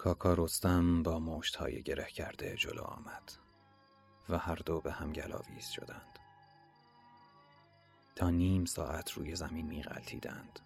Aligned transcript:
کاکا 0.00 0.34
رستم 0.34 1.02
با 1.02 1.18
مشت 1.18 1.56
های 1.56 1.82
گره 1.82 2.06
کرده 2.06 2.56
جلو 2.56 2.82
آمد 2.82 3.32
و 4.28 4.38
هر 4.38 4.54
دو 4.54 4.80
به 4.80 4.92
هم 4.92 5.12
گلاویز 5.12 5.66
شدند 5.66 6.18
تا 8.16 8.30
نیم 8.30 8.64
ساعت 8.64 9.12
روی 9.12 9.36
زمین 9.36 9.66
میغلطیدند 9.66 10.60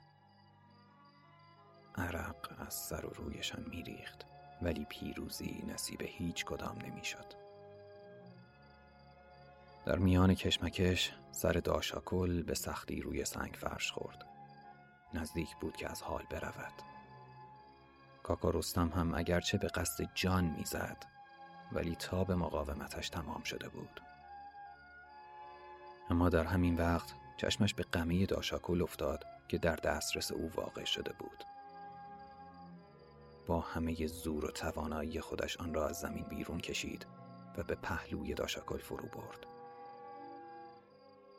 عرق 1.95 2.55
از 2.59 2.75
سر 2.75 3.07
و 3.07 3.11
رویشان 3.11 3.65
میریخت 3.71 4.25
ولی 4.63 4.85
پیروزی 4.85 5.65
نصیب 5.69 6.03
هیچ 6.03 6.45
کدام 6.45 6.79
نمی‌شد. 6.79 7.27
در 9.87 9.99
میان 9.99 10.35
کشمکش 10.35 11.13
سر 11.33 11.53
داشاکل 11.53 12.43
به 12.43 12.55
سختی 12.55 13.01
روی 13.01 13.25
سنگ 13.25 13.55
فرش 13.55 13.93
خورد. 13.93 14.27
نزدیک 15.15 15.57
بود 15.61 15.77
که 15.77 15.91
از 15.91 16.03
حال 16.03 16.23
برود. 16.31 16.94
کاکا 18.25 18.51
رستم 18.51 18.89
هم 18.89 19.15
اگرچه 19.15 19.59
به 19.59 19.69
قصد 19.69 20.09
جان 20.15 20.45
می‌زد 20.45 21.07
ولی 21.73 21.97
تا 21.97 22.25
به 22.25 22.35
مقاومتش 22.35 23.09
تمام 23.09 23.43
شده 23.43 23.69
بود. 23.69 24.01
اما 26.11 26.29
در 26.29 26.45
همین 26.45 26.77
وقت 26.77 27.15
چشمش 27.37 27.75
به 27.75 27.83
قمی 27.83 28.27
داشاکل 28.27 28.83
افتاد 28.83 29.25
که 29.49 29.59
در 29.59 29.77
دسترس 29.77 30.33
او 30.33 30.51
واقع 30.55 30.85
شده 30.85 31.13
بود. 31.19 31.45
با 33.47 33.61
همه 33.61 34.07
زور 34.07 34.45
و 34.45 34.51
توانایی 34.51 35.21
خودش 35.21 35.57
آن 35.57 35.75
را 35.75 35.89
از 35.89 36.01
زمین 36.01 36.25
بیرون 36.25 36.59
کشید 36.59 37.07
و 37.59 37.63
به 37.63 37.75
پهلوی 37.75 38.35
داشاکل 38.35 38.79
فرو 38.79 39.09
برد. 39.09 39.47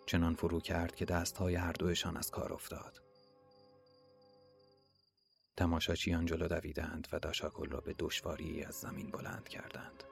چنان 0.05 0.35
فرو 0.35 0.59
کرد 0.59 0.95
که 0.95 1.05
دستهای 1.05 1.55
هر 1.55 1.71
دویشان 1.71 2.17
از 2.17 2.31
کار 2.31 2.53
افتاد. 2.53 3.04
تماشاچیان 5.57 6.25
جلو 6.25 6.47
دویدند 6.47 7.07
و 7.11 7.19
داشاکل 7.19 7.69
را 7.69 7.79
به 7.79 7.95
دشواری 7.99 8.63
از 8.63 8.75
زمین 8.75 9.11
بلند 9.11 9.49
کردند. 9.49 10.03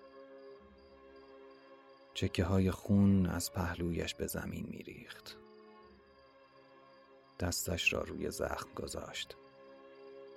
چکه 2.13 2.43
های 2.43 2.71
خون 2.71 3.25
از 3.25 3.53
پهلویش 3.53 4.15
به 4.15 4.27
زمین 4.27 4.67
میریخت. 4.69 5.37
دستش 7.39 7.93
را 7.93 8.01
روی 8.01 8.31
زخم 8.31 8.73
گذاشت. 8.75 9.35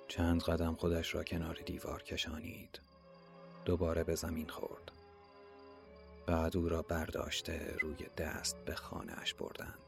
چند 0.07 0.43
قدم 0.43 0.75
خودش 0.75 1.15
را 1.15 1.23
کنار 1.23 1.55
دیوار 1.65 2.03
کشانید. 2.03 2.79
دوباره 3.65 4.03
به 4.03 4.15
زمین 4.15 4.49
خورد. 4.49 4.91
بعد 6.25 6.57
او 6.57 6.69
را 6.69 6.81
برداشته 6.81 7.75
روی 7.81 8.05
دست 8.17 8.57
به 8.65 8.75
خانهاش 8.75 9.33
بردند. 9.33 9.86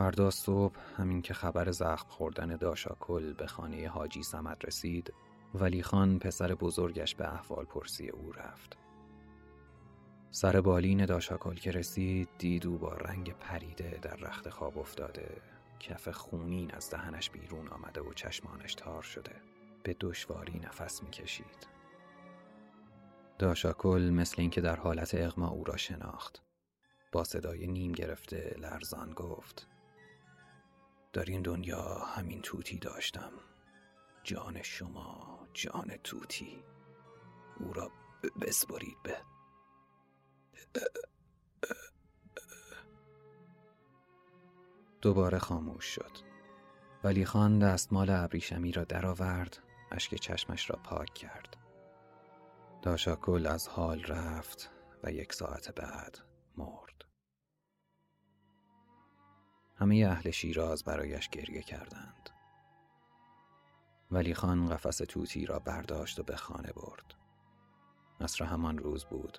فردا 0.00 0.30
صبح 0.30 0.76
همین 0.96 1.22
که 1.22 1.34
خبر 1.34 1.70
زخم 1.70 2.08
خوردن 2.08 2.56
داشاکل 2.56 3.32
به 3.32 3.46
خانه 3.46 3.88
حاجی 3.88 4.22
سمت 4.22 4.64
رسید 4.64 5.14
ولی 5.54 5.82
خان 5.82 6.18
پسر 6.18 6.54
بزرگش 6.54 7.14
به 7.14 7.34
احوال 7.34 7.64
پرسی 7.64 8.08
او 8.08 8.32
رفت. 8.32 8.78
سر 10.30 10.60
بالین 10.60 11.06
داشاکل 11.06 11.54
که 11.54 11.70
رسید 11.70 12.28
دید 12.38 12.66
او 12.66 12.78
با 12.78 12.92
رنگ 12.92 13.32
پریده 13.32 13.98
در 14.02 14.16
رخت 14.16 14.48
خواب 14.48 14.78
افتاده. 14.78 15.42
کف 15.80 16.08
خونین 16.08 16.74
از 16.74 16.90
دهنش 16.90 17.30
بیرون 17.30 17.68
آمده 17.68 18.00
و 18.00 18.12
چشمانش 18.12 18.74
تار 18.74 19.02
شده. 19.02 19.34
به 19.82 19.96
دشواری 20.00 20.58
نفس 20.58 21.02
می‌کشید. 21.02 21.68
داشاکل 23.38 24.10
مثل 24.10 24.36
اینکه 24.38 24.60
در 24.60 24.76
حالت 24.76 25.14
اغما 25.14 25.48
او 25.48 25.64
را 25.64 25.76
شناخت. 25.76 26.42
با 27.12 27.24
صدای 27.24 27.66
نیم 27.66 27.92
گرفته 27.92 28.56
لرزان 28.58 29.12
گفت 29.12 29.66
در 31.12 31.24
این 31.24 31.42
دنیا 31.42 31.98
همین 31.98 32.42
توتی 32.42 32.78
داشتم. 32.78 33.32
جان 34.22 34.62
شما 34.62 35.48
جان 35.54 35.96
توتی. 36.04 36.64
او 37.60 37.72
را 37.72 37.90
بسپرید 38.40 38.96
به. 39.02 39.16
دوباره 45.00 45.38
خاموش 45.38 45.84
شد. 45.84 46.30
ولی 47.04 47.24
خان 47.24 47.58
دستمال 47.58 48.10
ابریشمی 48.10 48.72
را 48.72 48.84
درآورد 48.84 49.58
اشک 49.90 50.14
چشمش 50.14 50.70
را 50.70 50.76
پاک 50.84 51.14
کرد. 51.14 51.56
داشاکل 52.82 53.46
از 53.46 53.68
حال 53.68 54.02
رفت 54.04 54.70
و 55.04 55.12
یک 55.12 55.32
ساعت 55.32 55.74
بعد 55.74 56.18
مرد. 56.56 56.89
همه 59.80 60.06
اهل 60.10 60.30
شیراز 60.30 60.84
برایش 60.84 61.28
گریه 61.28 61.62
کردند. 61.62 62.30
ولی 64.10 64.34
خان 64.34 64.68
قفس 64.68 64.96
توتی 64.96 65.46
را 65.46 65.58
برداشت 65.58 66.18
و 66.18 66.22
به 66.22 66.36
خانه 66.36 66.72
برد. 66.72 67.14
عصر 68.20 68.44
همان 68.44 68.78
روز 68.78 69.04
بود. 69.04 69.38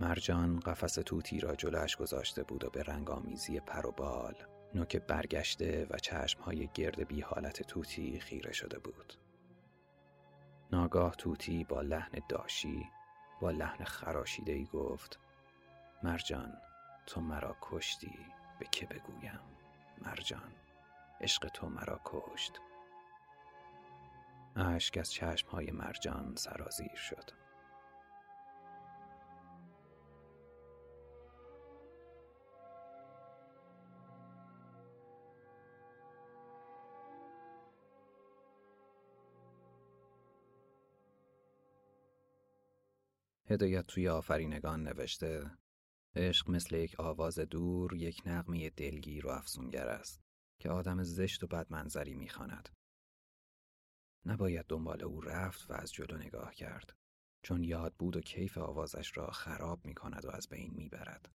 مرجان 0.00 0.60
قفس 0.60 0.94
توتی 0.94 1.40
را 1.40 1.56
جلوش 1.56 1.96
گذاشته 1.96 2.42
بود 2.42 2.64
و 2.64 2.70
به 2.70 2.82
رنگامیزی 2.82 3.60
پر 3.60 3.86
و 3.86 3.92
بال 3.92 4.34
نوک 4.74 4.96
برگشته 4.96 5.86
و 5.90 5.98
چشمهای 5.98 6.68
گرد 6.74 7.08
بی 7.08 7.20
حالت 7.20 7.62
توتی 7.62 8.20
خیره 8.20 8.52
شده 8.52 8.78
بود. 8.78 9.14
ناگاه 10.72 11.14
توتی 11.14 11.64
با 11.64 11.80
لحن 11.80 12.12
داشی 12.28 12.88
با 13.40 13.50
لحن 13.50 13.84
خراشیده 13.84 14.52
ای 14.52 14.64
گفت 14.64 15.18
مرجان 16.02 16.52
تو 17.06 17.20
مرا 17.20 17.56
کشتی 17.60 18.18
به 18.58 18.66
که 18.70 18.86
بگویم؟ 18.86 19.57
مرجان 20.02 20.52
عشق 21.20 21.48
تو 21.48 21.68
مرا 21.68 22.00
کشت. 22.04 22.60
اشک 24.56 24.98
از 24.98 25.12
چشمهای 25.12 25.70
مرجان 25.70 26.34
سرازیر 26.36 26.94
شد. 26.94 27.30
هدایت 43.50 43.86
توی 43.86 44.08
آفرینگان 44.08 44.82
نوشته 44.82 45.50
عشق 46.18 46.50
مثل 46.50 46.76
یک 46.76 47.00
آواز 47.00 47.38
دور 47.38 47.94
یک 47.94 48.22
نغمه 48.26 48.70
دلگیر 48.70 49.26
و 49.26 49.30
افسونگر 49.30 49.88
است 49.88 50.20
که 50.60 50.70
آدم 50.70 51.02
زشت 51.02 51.44
و 51.44 51.46
بدمنظری 51.46 52.14
می‌خواند. 52.14 52.68
نباید 54.26 54.66
دنبال 54.66 55.02
او 55.02 55.20
رفت 55.20 55.70
و 55.70 55.72
از 55.72 55.92
جلو 55.92 56.18
نگاه 56.18 56.54
کرد 56.54 56.96
چون 57.42 57.64
یاد 57.64 57.94
بود 57.94 58.16
و 58.16 58.20
کیف 58.20 58.58
آوازش 58.58 59.16
را 59.16 59.30
خراب 59.30 59.86
می 59.86 59.94
کند 59.94 60.24
و 60.24 60.30
از 60.30 60.48
بین 60.48 60.74
می‌برد. 60.74 61.32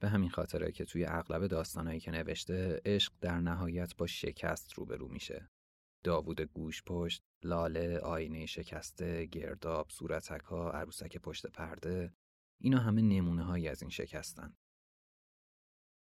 به 0.00 0.08
همین 0.08 0.30
خاطره 0.30 0.72
که 0.72 0.84
توی 0.84 1.04
اغلب 1.04 1.46
داستانهایی 1.46 2.00
که 2.00 2.10
نوشته 2.10 2.82
عشق 2.84 3.12
در 3.20 3.40
نهایت 3.40 3.96
با 3.96 4.06
شکست 4.06 4.72
روبرو 4.72 5.08
میشه 5.08 5.50
داوود 6.04 6.40
گوش 6.40 6.82
پشت، 6.82 7.22
لاله، 7.42 7.98
آینه 7.98 8.46
شکسته، 8.46 9.26
گرداب، 9.26 9.90
صورتک 9.90 10.40
ها، 10.40 10.70
عروسک 10.70 11.16
پشت 11.16 11.46
پرده 11.46 12.14
اینا 12.58 12.78
همه 12.78 13.02
نمونه 13.02 13.42
هایی 13.42 13.68
از 13.68 13.82
این 13.82 13.90
شکستن. 13.90 14.56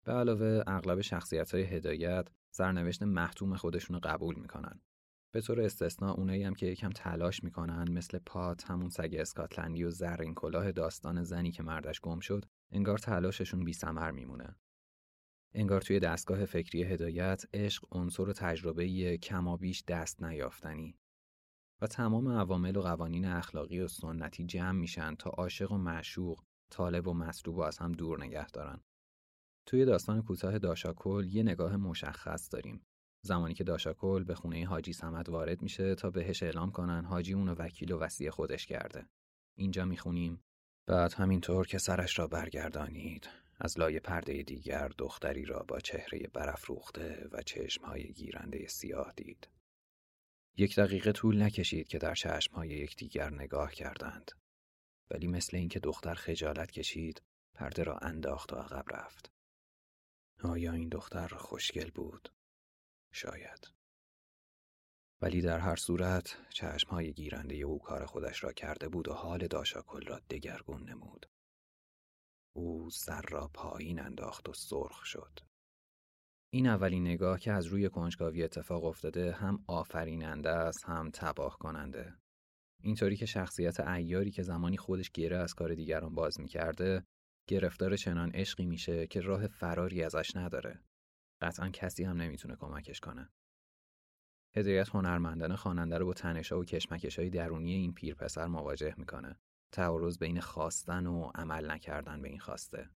به 0.03 0.11
علاوه 0.11 0.63
اغلب 0.67 1.01
شخصیت 1.01 1.51
های 1.51 1.63
هدایت 1.63 2.27
سرنوشت 2.51 3.03
محتوم 3.03 3.55
خودشون 3.55 3.93
رو 3.93 3.99
قبول 4.03 4.35
می‌کنن. 4.35 4.81
به 5.33 5.41
طور 5.41 5.61
استثنا 5.61 6.13
اونایی 6.13 6.43
هم 6.43 6.53
که 6.53 6.65
یکم 6.65 6.89
تلاش 6.89 7.43
می‌کنن 7.43 7.91
مثل 7.91 8.19
پات 8.19 8.63
همون 8.63 8.89
سگ 8.89 9.15
اسکاتلندی 9.19 9.83
و 9.83 9.89
زرین 9.89 10.33
کلاه 10.33 10.71
داستان 10.71 11.23
زنی 11.23 11.51
که 11.51 11.63
مردش 11.63 12.01
گم 12.01 12.19
شد 12.19 12.45
انگار 12.71 12.97
تلاششون 12.97 13.63
بی 13.63 13.73
سمر 13.73 14.11
میمونه. 14.11 14.55
انگار 15.55 15.81
توی 15.81 15.99
دستگاه 15.99 16.45
فکری 16.45 16.83
هدایت 16.83 17.45
عشق 17.53 17.85
عنصر 17.91 18.33
تجربه 18.33 19.17
کمابیش 19.17 19.83
دست 19.87 20.23
نیافتنی 20.23 20.95
و 21.83 21.87
تمام 21.87 22.27
عوامل 22.27 22.77
و 22.77 22.81
قوانین 22.81 23.25
اخلاقی 23.25 23.79
و 23.79 23.87
سنتی 23.87 24.45
جمع 24.45 24.79
میشن 24.79 25.15
تا 25.15 25.29
عاشق 25.29 25.71
و 25.71 25.77
معشوق 25.77 26.43
طالب 26.69 27.07
و 27.07 27.13
مصلوب 27.13 27.59
از 27.59 27.77
هم 27.77 27.91
دور 27.91 28.23
نگه 28.23 28.47
دارن. 28.47 28.79
توی 29.65 29.85
داستان 29.85 30.21
کوتاه 30.21 30.59
داشاکل 30.59 31.25
یه 31.25 31.43
نگاه 31.43 31.77
مشخص 31.77 32.49
داریم. 32.51 32.85
زمانی 33.21 33.53
که 33.53 33.63
داشاکل 33.63 34.23
به 34.23 34.35
خونه 34.35 34.65
حاجی 34.65 34.93
سمت 34.93 35.29
وارد 35.29 35.61
میشه 35.61 35.95
تا 35.95 36.09
بهش 36.09 36.43
اعلام 36.43 36.71
کنن 36.71 37.05
حاجی 37.05 37.33
اونو 37.33 37.53
وکیل 37.53 37.91
و 37.91 37.99
وسیع 37.99 38.29
خودش 38.29 38.65
کرده. 38.65 39.05
اینجا 39.57 39.85
می‌خونیم. 39.85 40.43
بعد 40.87 41.13
همینطور 41.13 41.67
که 41.67 41.77
سرش 41.77 42.19
را 42.19 42.27
برگردانید 42.27 43.29
از 43.59 43.79
لای 43.79 43.99
پرده 43.99 44.43
دیگر 44.43 44.87
دختری 44.97 45.45
را 45.45 45.65
با 45.67 45.79
چهره 45.79 46.27
برافروخته 46.33 47.27
و 47.31 47.41
چشمهای 47.41 48.13
گیرنده 48.13 48.67
سیاه 48.67 49.13
دید. 49.15 49.52
یک 50.57 50.75
دقیقه 50.75 51.11
طول 51.11 51.43
نکشید 51.43 51.87
که 51.87 51.97
در 51.97 52.15
چشمهای 52.15 52.69
یکدیگر 52.69 53.29
نگاه 53.29 53.71
کردند. 53.71 54.31
ولی 55.11 55.27
مثل 55.27 55.57
اینکه 55.57 55.79
دختر 55.79 56.13
خجالت 56.13 56.71
کشید، 56.71 57.21
پرده 57.53 57.83
را 57.83 57.97
انداخت 57.97 58.53
و 58.53 58.55
عقب 58.55 58.85
رفت. 58.95 59.31
آیا 60.43 60.73
این 60.73 60.89
دختر 60.89 61.27
خوشگل 61.27 61.91
بود؟ 61.91 62.33
شاید. 63.11 63.73
ولی 65.21 65.41
در 65.41 65.59
هر 65.59 65.75
صورت 65.75 66.37
چشمهای 66.49 67.13
گیرنده 67.13 67.55
او 67.55 67.79
کار 67.79 68.05
خودش 68.05 68.43
را 68.43 68.53
کرده 68.53 68.89
بود 68.89 69.07
و 69.07 69.13
حال 69.13 69.47
داشاکل 69.47 70.05
را 70.05 70.19
دگرگون 70.29 70.89
نمود. 70.89 71.29
او 72.55 72.89
سر 72.89 73.21
را 73.21 73.47
پایین 73.53 73.99
انداخت 73.99 74.49
و 74.49 74.53
سرخ 74.53 75.05
شد. 75.05 75.39
این 76.53 76.67
اولین 76.67 77.07
نگاه 77.07 77.39
که 77.39 77.51
از 77.51 77.65
روی 77.65 77.89
کنجکاوی 77.89 78.43
اتفاق 78.43 78.83
افتاده 78.83 79.31
هم 79.31 79.63
آفریننده 79.67 80.49
است 80.49 80.85
هم 80.85 81.09
تباه 81.13 81.57
کننده. 81.57 82.13
اینطوری 82.83 83.15
که 83.15 83.25
شخصیت 83.25 83.79
ایاری 83.79 84.31
که 84.31 84.43
زمانی 84.43 84.77
خودش 84.77 85.11
گره 85.11 85.37
از 85.37 85.53
کار 85.53 85.75
دیگران 85.75 86.15
باز 86.15 86.39
می‌کرده 86.39 87.03
گرفتار 87.47 87.95
چنان 87.95 88.31
عشقی 88.31 88.65
میشه 88.65 89.07
که 89.07 89.21
راه 89.21 89.47
فراری 89.47 90.03
ازش 90.03 90.35
نداره. 90.35 90.79
قطعا 91.41 91.69
کسی 91.69 92.03
هم 92.03 92.21
نمی‌تونه 92.21 92.55
کمکش 92.55 92.99
کنه. 92.99 93.29
هدایت 94.55 94.89
هنرمندانه 94.89 95.55
خواننده 95.55 95.97
رو 95.97 96.05
با 96.05 96.13
تنشا 96.13 96.59
و 96.59 96.65
کشمکش 96.65 97.19
های 97.19 97.29
درونی 97.29 97.73
این 97.73 97.93
پیرپسر 97.93 98.47
مواجه 98.47 98.93
می‌کنه. 98.97 99.39
تعارض 99.71 100.17
بین 100.17 100.39
خواستن 100.39 101.05
و 101.05 101.31
عمل 101.35 101.71
نکردن 101.71 102.21
به 102.21 102.29
این 102.29 102.39
خواسته. 102.39 102.89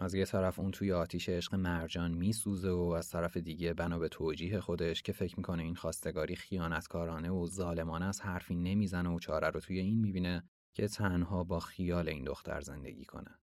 از 0.00 0.14
یه 0.14 0.24
طرف 0.24 0.58
اون 0.58 0.70
توی 0.70 0.92
آتیش 0.92 1.28
عشق 1.28 1.54
مرجان 1.54 2.10
میسوزه 2.10 2.70
و 2.70 2.94
از 2.98 3.10
طرف 3.10 3.36
دیگه 3.36 3.74
بنا 3.74 3.98
به 3.98 4.08
توجیه 4.08 4.60
خودش 4.60 5.02
که 5.02 5.12
فکر 5.12 5.36
می‌کنه 5.36 5.62
این 5.62 5.74
خواستگاری 5.74 6.36
خیانتکارانه 6.36 7.30
و 7.30 7.46
ظالمانه 7.46 8.04
از 8.04 8.20
حرفی 8.20 8.54
نمی‌زنه 8.54 9.10
و 9.10 9.18
چاره 9.18 9.48
رو 9.48 9.60
توی 9.60 9.78
این 9.78 10.00
می‌بینه 10.00 10.48
که 10.74 10.88
تنها 10.88 11.44
با 11.44 11.60
خیال 11.60 12.08
این 12.08 12.24
دختر 12.24 12.60
زندگی 12.60 13.04
کنه. 13.04 13.38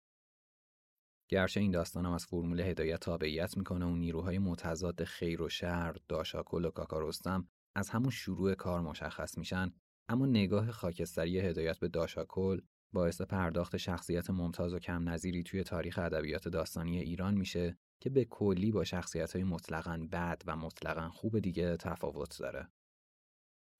گرچه 1.31 1.61
این 1.61 1.71
داستانم 1.71 2.13
از 2.13 2.27
فرمول 2.27 2.61
هدایت 2.61 3.01
تابعیت 3.01 3.57
می‌کنه 3.57 3.87
و 3.87 3.97
نیروهای 3.97 4.39
متضاد 4.39 5.05
خیر 5.05 5.43
و 5.43 5.49
شر، 5.49 5.97
داشاکل 6.09 6.65
و 6.65 6.71
کاکارستم 6.71 7.49
از 7.75 7.91
همون 7.91 8.11
شروع 8.11 8.55
کار 8.55 8.81
مشخص 8.81 9.39
میشن 9.39 9.73
اما 10.09 10.27
نگاه 10.27 10.73
خاکستری 10.73 11.41
هدایت 11.41 11.79
به 11.79 11.89
داشاکل 11.89 12.61
باعث 12.95 13.23
پرداخت 13.23 13.77
شخصیت 13.77 14.31
ممتاز 14.31 14.75
و 14.75 14.79
کم 14.79 15.09
نظیری 15.09 15.43
توی 15.43 15.63
تاریخ 15.63 15.99
ادبیات 15.99 16.49
داستانی 16.49 16.99
ایران 16.99 17.35
میشه 17.35 17.79
که 18.01 18.11
به 18.11 18.25
کلی 18.25 18.73
با 18.73 18.85
شخصیت 18.85 19.33
های 19.33 19.45
مطلقاً 19.45 20.09
بد 20.13 20.43
و 20.47 20.57
مطلقاً 20.57 21.09
خوب 21.09 21.39
دیگه 21.39 21.77
تفاوت 21.77 22.39
داره. 22.39 22.69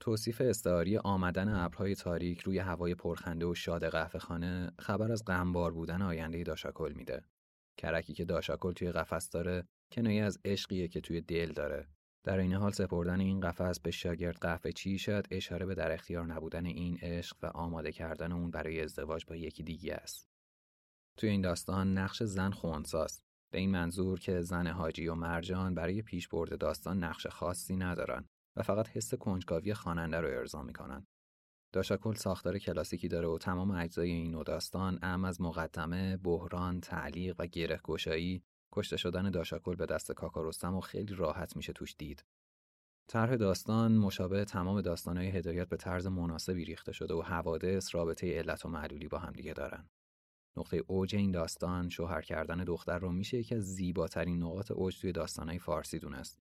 توصیف 0.01 0.41
استعاری 0.41 0.99
آمدن 0.99 1.49
ابرهای 1.49 1.95
تاریک 1.95 2.41
روی 2.41 2.59
هوای 2.59 2.95
پرخنده 2.95 3.47
و 3.47 3.55
شاد 3.55 3.89
قهوه 3.89 4.21
خانه 4.21 4.73
خبر 4.79 5.13
از 5.13 5.25
غمبار 5.25 5.73
بودن 5.73 6.03
آینده 6.03 6.43
داشاکل 6.43 6.93
میده. 6.93 7.25
کرکی 7.77 8.15
که 8.15 8.25
داشاکل 8.25 8.73
توی 8.73 8.93
قفس 8.93 9.31
داره 9.31 9.69
کنایه 9.93 10.25
از 10.25 10.39
عشقیه 10.45 10.89
که 10.89 11.01
توی 11.01 11.21
دل 11.21 11.53
داره 11.53 11.89
در 12.25 12.39
این 12.39 12.53
حال 12.53 12.73
سپردن 12.73 13.21
این 13.21 13.41
قفس 13.41 13.81
به 13.81 13.91
شاگرد 13.91 14.37
قهوه 14.37 14.73
چی 14.73 14.99
شد 14.99 15.27
اشاره 15.31 15.67
به 15.67 15.75
در 15.75 15.93
اختیار 15.93 16.27
نبودن 16.27 16.67
این 16.67 16.99
عشق 17.03 17.37
و 17.43 17.47
آماده 17.47 17.93
کردن 17.93 18.33
اون 18.33 18.51
برای 18.51 18.81
ازدواج 18.81 19.25
با 19.27 19.37
یکی 19.37 19.63
دیگه 19.63 19.95
است. 19.95 20.29
توی 21.17 21.29
این 21.29 21.41
داستان 21.41 21.99
نقش 21.99 22.23
زن 22.23 22.51
خونساست 22.51 23.25
به 23.53 23.59
این 23.59 23.71
منظور 23.71 24.21
که 24.21 24.41
زن 24.41 24.67
حاجی 24.67 25.07
و 25.07 25.15
مرجان 25.15 25.75
برای 25.75 26.03
پیشبرد 26.03 26.59
داستان 26.59 27.05
نقش 27.05 27.27
خاصی 27.27 27.77
ندارن 27.77 28.29
و 28.57 28.63
فقط 28.63 28.89
حس 28.89 29.15
کنجکاوی 29.15 29.75
خواننده 29.75 30.21
رو 30.21 30.29
ارضا 30.29 30.63
می‌کنن. 30.63 31.07
داشاکل 31.73 32.15
ساختار 32.15 32.59
کلاسیکی 32.59 33.09
داره 33.09 33.29
و 33.29 33.39
تمام 33.39 33.71
اجزای 33.71 34.11
این 34.11 34.31
نوع 34.31 34.45
داستان 34.45 34.99
ام 35.03 35.25
از 35.25 35.41
مقدمه، 35.41 36.17
بحران، 36.17 36.81
تعلیق 36.81 37.37
و 37.39 37.47
گره 37.47 37.81
گشایی 37.85 38.43
کشته 38.75 38.97
شدن 38.97 39.31
داشاکل 39.31 39.75
به 39.75 39.87
دست 39.87 40.13
کاکا 40.13 40.51
و 40.77 40.81
خیلی 40.81 41.15
راحت 41.15 41.57
میشه 41.57 41.73
توش 41.73 41.95
دید. 41.99 42.25
طرح 43.09 43.37
داستان 43.37 43.97
مشابه 43.97 44.45
تمام 44.45 44.81
داستانهای 44.81 45.29
هدایت 45.29 45.69
به 45.69 45.77
طرز 45.77 46.07
مناسبی 46.07 46.65
ریخته 46.65 46.93
شده 46.93 47.15
و 47.15 47.23
حوادث 47.23 47.95
رابطه 47.95 48.39
علت 48.39 48.65
و 48.65 48.69
معلولی 48.69 49.09
با 49.09 49.19
هم 49.19 49.33
دیگه 49.33 49.53
دارن. 49.53 49.89
نقطه 50.57 50.85
اوج 50.87 51.17
این 51.17 51.31
داستان 51.31 51.89
شوهر 51.89 52.21
کردن 52.21 52.65
دختر 52.65 52.99
رو 52.99 53.13
میشه 53.13 53.39
یکی 53.39 53.55
از 53.55 53.63
زیباترین 53.63 54.43
نقاط 54.43 54.71
اوج 54.71 55.01
توی 55.01 55.13
داستانهای 55.13 55.59
فارسی 55.59 55.99
دونست. 55.99 56.39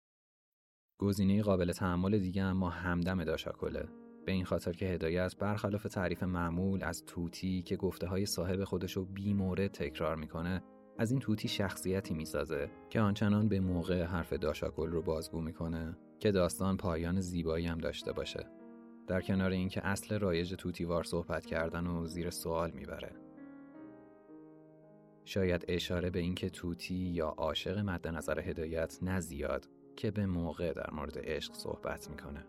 گزینه 0.99 1.43
قابل 1.43 1.73
تحمل 1.73 2.19
دیگه 2.19 2.43
اما 2.43 2.71
همدم 2.71 3.25
داشاکله 3.25 3.89
به 4.27 4.33
این 4.33 4.45
خاطر 4.45 4.73
که 4.73 4.87
هدایت 4.87 5.37
برخلاف 5.37 5.83
تعریف 5.83 6.23
معمول 6.23 6.85
از 6.85 7.05
توتی 7.05 7.63
که 7.63 7.77
گفته 7.77 8.07
های 8.07 8.27
صاحب 8.27 8.65
خودش 8.65 8.93
رو 8.93 9.05
بی 9.05 9.33
مورد 9.33 9.67
تکرار 9.67 10.17
می‌کنه 10.17 10.63
از 10.99 11.11
این 11.11 11.21
توتی 11.21 11.49
شخصیتی 11.49 12.15
می‌سازه 12.15 12.71
که 12.91 13.01
آنچنان 13.01 13.49
به 13.49 13.61
موقع 13.61 14.03
حرف 14.03 14.33
داشاکل 14.33 14.91
رو 14.91 15.03
بازگو 15.03 15.41
می‌کنه 15.41 15.97
که 16.19 16.33
داستان 16.33 16.77
پایان 16.77 17.21
زیبایی 17.21 17.67
هم 17.67 17.79
داشته 17.79 18.13
باشه. 18.13 18.47
در 19.07 19.21
کنار 19.21 19.51
اینکه 19.51 19.87
اصل 19.87 20.19
رایج 20.19 20.55
توتیوار 20.55 21.05
صحبت 21.05 21.47
کردن 21.47 21.87
و 21.87 22.07
زیر 22.07 22.31
سوال 22.31 22.71
می‌بره. 22.71 23.13
شاید 25.25 25.65
اشاره 25.69 26.11
به 26.11 26.19
اینکه 26.19 26.51
توتی 26.51 26.95
یا 26.95 27.29
عاشق 27.29 27.79
مد 27.79 28.09
نظر 28.09 28.41
هدایت 28.41 28.99
نزیاد 29.03 29.69
که 29.97 30.11
به 30.11 30.27
موقع 30.27 30.73
در 30.73 30.91
مورد 30.93 31.19
عشق 31.19 31.55
صحبت 31.55 32.11
می‌کنه. 32.11 32.45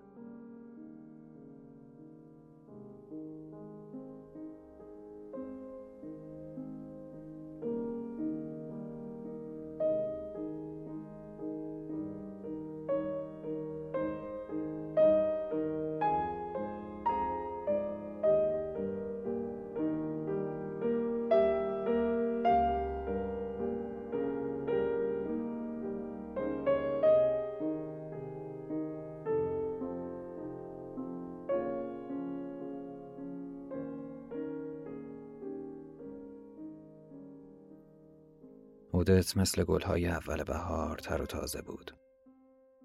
اودت 39.10 39.38
مثل 39.38 39.64
گلهای 39.64 40.08
اول 40.08 40.44
بهار 40.44 40.98
تر 40.98 41.22
و 41.22 41.26
تازه 41.26 41.62
بود. 41.62 41.92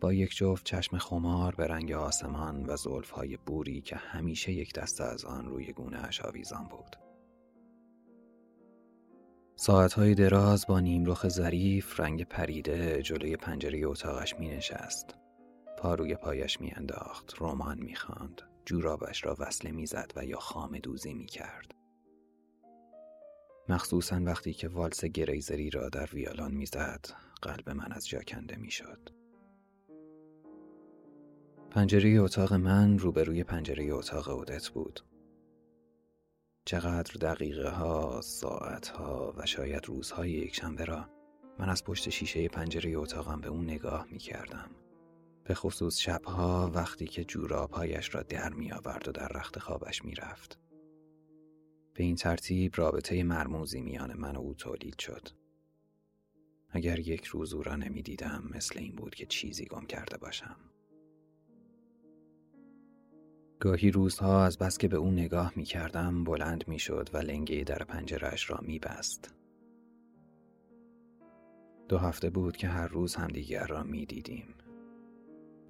با 0.01 0.13
یک 0.13 0.37
جفت 0.37 0.65
چشم 0.65 0.99
خمار 0.99 1.55
به 1.55 1.67
رنگ 1.67 1.93
آسمان 1.93 2.67
و 2.67 2.77
زلفهای 2.77 3.37
بوری 3.37 3.81
که 3.81 3.97
همیشه 3.97 4.53
یک 4.53 4.75
دسته 4.75 5.05
از 5.05 5.25
آن 5.25 5.47
روی 5.49 5.73
گونه 5.73 6.07
اش 6.07 6.21
آویزان 6.21 6.65
بود. 6.65 6.97
ساعتهای 9.57 10.15
دراز 10.15 10.67
با 10.67 10.81
نیمرخ 10.81 11.29
ظریف 11.29 12.01
رنگ 12.01 12.25
پریده 12.25 13.03
جلوی 13.03 13.37
پنجره 13.37 13.87
اتاقش 13.87 14.39
می 14.39 14.49
نشست. 14.49 15.15
پا 15.79 15.95
روی 15.95 16.15
پایش 16.15 16.61
می 16.61 16.73
انداخت، 16.77 17.35
رمان 17.41 17.79
می 17.79 17.97
خاند، 17.97 18.43
جورابش 18.67 19.25
را 19.25 19.37
وصله 19.39 19.71
می 19.71 19.87
زد 19.87 20.13
و 20.17 20.25
یا 20.25 20.39
خام 20.39 20.79
دوزی 20.79 21.15
می 21.15 21.27
کرد. 21.27 21.75
مخصوصا 23.69 24.21
وقتی 24.25 24.53
که 24.53 24.69
والس 24.69 25.05
گریزری 25.05 25.71
را 25.71 25.89
در 25.89 26.09
ویالون 26.13 26.55
می‌زد 26.55 27.07
قلب 27.43 27.71
من 27.71 27.93
از 27.93 28.09
جا 28.09 28.21
کنده 28.21 28.57
می‌شد 28.57 29.11
پنجره 31.71 32.21
اتاق 32.21 32.53
من 32.53 32.99
روبروی 32.99 33.45
پنجره 33.45 33.93
اتاق 33.93 34.29
اودت 34.29 34.69
بود 34.69 35.01
چقدر 36.65 37.15
دقیقه 37.21 37.69
ها، 37.69 38.21
ساعت 38.21 38.89
ها 38.89 39.35
و 39.37 39.47
شاید 39.47 39.87
روزهای 39.87 40.31
یک 40.31 40.55
شنبه 40.55 40.85
را 40.85 41.09
من 41.59 41.69
از 41.69 41.85
پشت 41.85 42.11
شیشه 42.11 42.49
پنجره 42.49 42.91
اتاقم 42.99 43.41
به 43.41 43.49
اون 43.49 43.65
نگاه 43.65 44.07
می 44.11 44.19
کردم. 44.19 44.71
به 45.45 45.55
خصوص 45.55 45.99
شبها 45.99 46.71
وقتی 46.75 47.07
که 47.07 47.25
جورابهایش 47.25 48.15
را 48.15 48.23
در 48.23 48.53
می 48.53 48.73
آورد 48.73 49.09
و 49.09 49.13
در 49.13 49.29
رخت 49.29 49.59
خوابش 49.59 50.05
می 50.05 50.15
رفت. 50.15 50.59
به 51.95 52.05
این 52.05 52.17
ترتیب 52.17 52.73
رابطه 52.77 53.23
مرموزی 53.23 53.81
میان 53.81 54.17
من 54.17 54.37
و 54.37 54.41
او 54.41 54.55
تولید 54.55 54.99
شد. 54.99 55.29
اگر 56.71 56.99
یک 56.99 57.25
روز 57.25 57.55
او 57.55 57.63
را 57.63 57.77
نمی 57.77 58.03
دیدم 58.03 58.51
مثل 58.55 58.79
این 58.79 58.97
بود 58.97 59.15
که 59.15 59.27
چیزی 59.27 59.65
گم 59.65 59.87
کرده 59.87 60.17
باشم. 60.17 60.57
گاهی 63.61 63.91
روزها 63.91 64.45
از 64.45 64.59
بس 64.59 64.79
که 64.79 64.89
به 64.89 64.97
او 64.97 65.11
نگاه 65.11 65.53
می 65.57 65.65
کردم 65.65 66.25
بلند 66.25 66.69
می 66.69 66.79
شد 66.79 67.09
و 67.13 67.19
لنگه 67.19 67.65
در 67.65 67.85
پنجرش 67.85 68.51
را 68.51 68.59
می 68.63 68.79
بست. 68.79 69.35
دو 71.89 71.99
هفته 71.99 72.31
بود 72.31 72.57
که 72.57 72.69
هر 72.69 72.89
روز 72.89 73.15
همدیگر 73.15 73.67
را 73.67 73.83
می 73.83 74.07
دیدیم. 74.07 74.55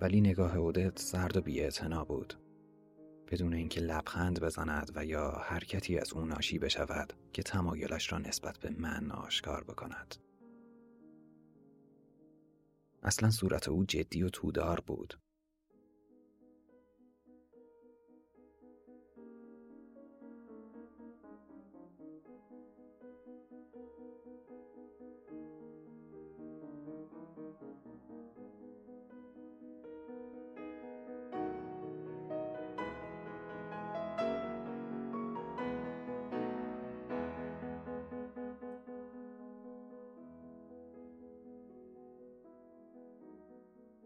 ولی 0.01 0.21
نگاه 0.21 0.57
اودت 0.57 0.99
سرد 0.99 1.37
و 1.37 1.41
بی 1.41 1.69
بود. 2.09 2.35
بدون 3.31 3.55
اینکه 3.55 3.81
لبخند 3.81 4.41
بزند 4.41 4.93
و 4.95 5.05
یا 5.05 5.31
حرکتی 5.31 5.99
از 5.99 6.13
او 6.13 6.25
ناشی 6.25 6.59
بشود 6.59 7.13
که 7.33 7.43
تمایلش 7.43 8.13
را 8.13 8.19
نسبت 8.19 8.59
به 8.59 8.71
من 8.71 9.11
آشکار 9.11 9.65
بکند 9.65 10.17
اصلا 13.03 13.31
صورت 13.31 13.69
او 13.69 13.85
جدی 13.85 14.23
و 14.23 14.29
تودار 14.29 14.81
بود. 14.81 15.19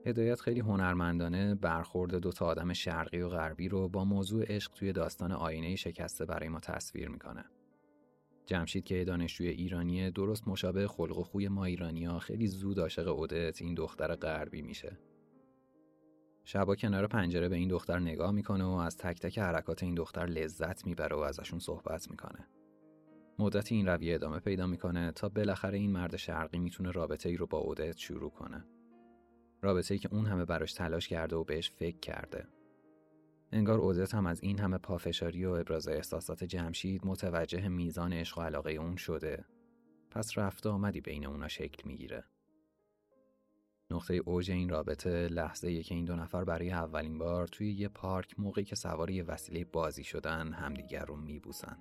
هدایت 0.09 0.41
خیلی 0.41 0.61
هنرمندانه 0.61 1.55
برخورد 1.55 2.15
دو 2.15 2.33
تا 2.33 2.47
آدم 2.47 2.73
شرقی 2.73 3.21
و 3.21 3.29
غربی 3.29 3.69
رو 3.69 3.89
با 3.89 4.05
موضوع 4.05 4.45
عشق 4.49 4.73
توی 4.73 4.93
داستان 4.93 5.33
آینه 5.33 5.77
شکسته 5.77 6.25
برای 6.25 6.49
ما 6.49 6.61
تصویر 6.61 7.09
می‌کنه. 7.09 7.45
جمشید 8.47 8.85
که 8.85 9.05
دانشجوی 9.05 9.49
ایرانی 9.49 10.11
درست 10.11 10.49
مشابه 10.49 10.89
خلق 10.89 11.19
و 11.19 11.23
خوی 11.23 11.49
ما 11.49 11.65
ایرانیا 11.65 12.19
خیلی 12.19 12.47
زود 12.47 12.81
عاشق 12.81 13.09
اودت 13.09 13.63
این 13.63 13.75
دختر 13.75 14.15
غربی 14.15 14.63
میشه. 14.63 14.99
شبا 16.45 16.75
کنار 16.75 17.07
پنجره 17.07 17.49
به 17.49 17.57
این 17.57 17.69
دختر 17.69 17.99
نگاه 17.99 18.31
می‌کنه 18.31 18.65
و 18.65 18.71
از 18.71 18.97
تک 18.97 19.21
تک 19.21 19.39
حرکات 19.39 19.83
این 19.83 19.95
دختر 19.95 20.27
لذت 20.27 20.87
می‌بره 20.87 21.17
و 21.17 21.21
ازشون 21.21 21.59
صحبت 21.59 22.11
می‌کنه. 22.11 22.49
مدتی 23.39 23.75
این 23.75 23.87
رویه 23.87 24.15
ادامه 24.15 24.41
پیدا 24.41 24.67
می‌کنه 24.67 25.13
تا 25.13 25.29
بالاخره 25.29 25.79
این 25.79 25.93
مرد 25.93 26.17
شرقی 26.17 26.59
می‌تونه 26.59 26.91
رابطه 26.91 27.29
ای 27.29 27.37
رو 27.37 27.47
با 27.47 27.59
اودت 27.59 27.97
شروع 27.97 28.31
کنه. 28.31 28.65
رابطه 29.63 29.95
ای 29.95 29.99
که 29.99 30.09
اون 30.13 30.27
همه 30.27 30.45
براش 30.45 30.73
تلاش 30.73 31.09
کرده 31.09 31.37
و 31.37 31.45
بهش 31.45 31.71
فکر 31.71 31.99
کرده. 31.99 32.47
انگار 33.53 33.79
اودت 33.79 34.15
هم 34.15 34.27
از 34.27 34.43
این 34.43 34.59
همه 34.59 34.79
پافشاری 34.79 35.45
و 35.45 35.51
ابراز 35.51 35.89
احساسات 35.89 36.45
جمشید 36.45 37.07
متوجه 37.07 37.69
میزان 37.69 38.13
عشق 38.13 38.39
و 38.39 38.43
علاقه 38.43 38.73
اون 38.73 38.97
شده. 38.97 39.45
پس 40.11 40.39
رفته 40.39 40.69
آمدی 40.69 41.01
بین 41.01 41.27
اونا 41.27 41.49
شکل 41.49 41.89
می‌گیره. 41.89 42.25
نقطه 43.91 44.15
اوج 44.15 44.51
این 44.51 44.69
رابطه 44.69 45.29
لحظه 45.29 45.83
که 45.83 45.95
این 45.95 46.05
دو 46.05 46.17
نفر 46.17 46.45
برای 46.45 46.71
اولین 46.71 47.19
بار 47.19 47.47
توی 47.47 47.73
یه 47.73 47.89
پارک 47.89 48.41
موقعی 48.41 48.65
که 48.65 48.77
سوار 48.77 49.11
یه 49.11 49.25
وسیله 49.25 49.65
بازی 49.65 50.05
شدن 50.05 50.53
همدیگر 50.53 51.05
رو 51.05 51.17
میبوسن. 51.17 51.79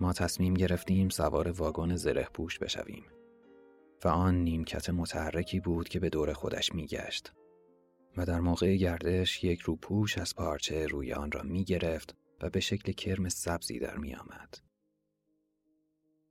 ما 0.00 0.12
تصمیم 0.12 0.54
گرفتیم 0.54 1.08
سوار 1.08 1.50
واگن 1.50 1.96
زره 1.96 2.28
پوش 2.34 2.58
بشویم. 2.58 3.04
و 4.04 4.08
آن 4.08 4.34
نیمکت 4.34 4.90
متحرکی 4.90 5.60
بود 5.60 5.88
که 5.88 6.00
به 6.00 6.08
دور 6.08 6.32
خودش 6.32 6.74
میگشت 6.74 7.32
و 8.16 8.26
در 8.26 8.40
موقع 8.40 8.76
گردش 8.76 9.44
یک 9.44 9.60
روپوش 9.60 10.18
از 10.18 10.34
پارچه 10.34 10.86
روی 10.86 11.12
آن 11.12 11.32
را 11.32 11.42
می 11.42 11.64
گرفت 11.64 12.16
و 12.42 12.50
به 12.50 12.60
شکل 12.60 12.92
کرم 12.92 13.28
سبزی 13.28 13.78
در 13.78 13.96
می 13.96 14.14
آمد. 14.14 14.58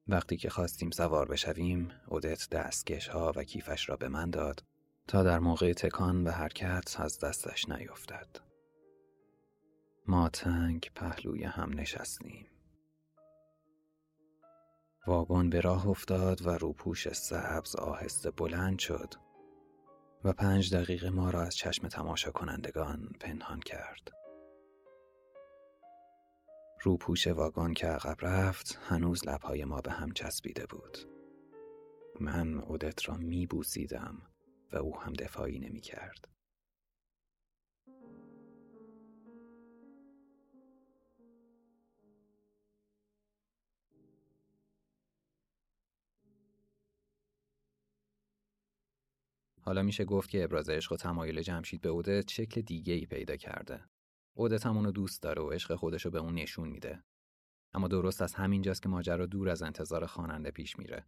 وقتی 0.07 0.37
که 0.37 0.49
خواستیم 0.49 0.91
سوار 0.91 1.27
بشویم، 1.27 1.91
اودت 2.07 2.49
دستکش 2.49 3.07
ها 3.07 3.33
و 3.35 3.43
کیفش 3.43 3.89
را 3.89 3.95
به 3.95 4.09
من 4.09 4.29
داد 4.29 4.63
تا 5.07 5.23
در 5.23 5.39
موقع 5.39 5.73
تکان 5.73 6.23
و 6.23 6.31
حرکت 6.31 6.95
از 6.99 7.19
دستش 7.19 7.69
نیفتد. 7.69 8.27
ما 10.07 10.29
تنگ 10.29 10.91
پهلوی 10.95 11.43
هم 11.43 11.79
نشستیم. 11.79 12.47
واگن 15.07 15.49
به 15.49 15.61
راه 15.61 15.87
افتاد 15.87 16.45
و 16.45 16.49
روپوش 16.49 17.13
سبز 17.13 17.75
آهسته 17.75 18.31
بلند 18.31 18.79
شد 18.79 19.13
و 20.23 20.33
پنج 20.33 20.75
دقیقه 20.75 21.09
ما 21.09 21.29
را 21.29 21.41
از 21.41 21.55
چشم 21.55 21.87
تماشا 21.87 22.31
کنندگان 22.31 23.09
پنهان 23.19 23.59
کرد. 23.59 24.11
روپوش 26.81 27.27
واگن 27.27 27.73
که 27.73 27.87
عقب 27.87 28.17
رفت 28.21 28.79
هنوز 28.89 29.27
لبهای 29.27 29.65
ما 29.65 29.81
به 29.81 29.91
هم 29.91 30.11
چسبیده 30.11 30.65
بود. 30.65 30.97
من 32.19 32.59
اودت 32.59 33.09
را 33.09 33.15
می 33.15 33.47
بوسیدم 33.47 34.21
و 34.73 34.77
او 34.77 34.99
هم 34.99 35.13
دفاعی 35.13 35.59
نمی 35.59 35.81
کرد. 35.81 36.27
حالا 49.67 49.83
میشه 49.83 50.05
گفت 50.05 50.29
که 50.29 50.43
ابراز 50.43 50.69
عشق 50.69 50.91
و 50.91 50.95
تمایل 50.95 51.41
جمشید 51.41 51.81
به 51.81 51.89
اودت 51.89 52.31
شکل 52.31 52.61
دیگه 52.61 52.93
ای 52.93 53.05
پیدا 53.05 53.35
کرده. 53.35 53.85
اودت 54.37 54.65
هم 54.65 54.77
اونو 54.77 54.91
دوست 54.91 55.21
داره 55.21 55.41
و 55.41 55.49
عشق 55.49 55.75
خودشو 55.75 56.09
به 56.09 56.19
اون 56.19 56.33
نشون 56.33 56.69
میده. 56.69 57.03
اما 57.73 57.87
درست 57.87 58.21
از 58.21 58.35
همینجاست 58.35 58.81
که 58.81 58.89
ماجرا 58.89 59.25
دور 59.25 59.49
از 59.49 59.61
انتظار 59.61 60.05
خواننده 60.05 60.51
پیش 60.51 60.79
میره. 60.79 61.05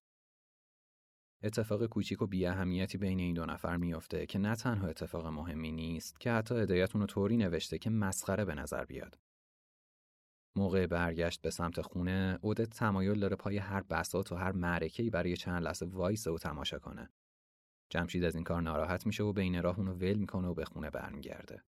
اتفاق 1.43 1.85
کوچیک 1.85 2.21
و 2.21 2.27
بی 2.27 2.45
اهمیتی 2.45 2.97
بین 2.97 3.19
این 3.19 3.33
دو 3.33 3.45
نفر 3.45 3.77
میافته 3.77 4.25
که 4.25 4.39
نه 4.39 4.55
تنها 4.55 4.87
اتفاق 4.87 5.27
مهمی 5.27 5.71
نیست 5.71 6.19
که 6.19 6.31
حتی 6.31 6.55
هدایت 6.55 6.95
اونو 6.95 7.07
طوری 7.07 7.37
نوشته 7.37 7.77
که 7.77 7.89
مسخره 7.89 8.45
به 8.45 8.55
نظر 8.55 8.85
بیاد. 8.85 9.19
موقع 10.55 10.87
برگشت 10.87 11.41
به 11.41 11.49
سمت 11.49 11.81
خونه، 11.81 12.39
اودت 12.41 12.69
تمایل 12.69 13.19
داره 13.19 13.35
پای 13.35 13.57
هر 13.57 13.81
بساط 13.81 14.31
و 14.31 14.35
هر 14.35 14.51
معرکه‌ای 14.51 15.09
برای 15.09 15.37
چند 15.37 15.63
لحظه 15.63 15.85
وایسه 15.85 16.31
و 16.31 16.37
تماشا 16.37 16.79
کنه. 16.79 17.09
جمشید 17.89 18.23
از 18.23 18.35
این 18.35 18.43
کار 18.43 18.61
ناراحت 18.61 19.05
میشه 19.05 19.23
و 19.23 19.33
بین 19.33 19.63
راه 19.63 19.77
اونو 19.77 19.93
ول 19.93 20.17
می‌کنه 20.17 20.47
و 20.47 20.53
به 20.53 20.65
خونه 20.65 20.89
برمیگرده. 20.89 21.63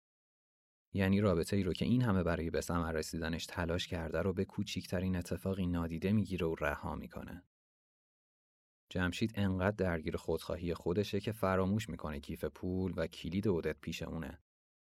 یعنی 0.93 1.21
رابطه 1.21 1.55
ای 1.55 1.63
رو 1.63 1.73
که 1.73 1.85
این 1.85 2.01
همه 2.01 2.23
برای 2.23 2.49
به 2.49 2.61
ثمر 2.61 2.91
رسیدنش 2.91 3.45
تلاش 3.45 3.87
کرده 3.87 4.21
رو 4.21 4.33
به 4.33 4.45
کوچیکترین 4.45 5.15
اتفاقی 5.15 5.67
نادیده 5.67 6.11
می‌گیره 6.11 6.47
و 6.47 6.55
رها 6.55 6.95
می‌کنه. 6.95 7.43
جمشید 8.89 9.31
انقدر 9.35 9.75
درگیر 9.75 10.17
خودخواهی 10.17 10.73
خودشه 10.73 11.19
که 11.19 11.31
فراموش 11.31 11.89
می‌کنه 11.89 12.19
کیف 12.19 12.45
پول 12.45 12.93
و 12.95 13.07
کلید 13.07 13.47
عدت 13.47 13.77
پیش 13.81 14.03
اونه. 14.03 14.39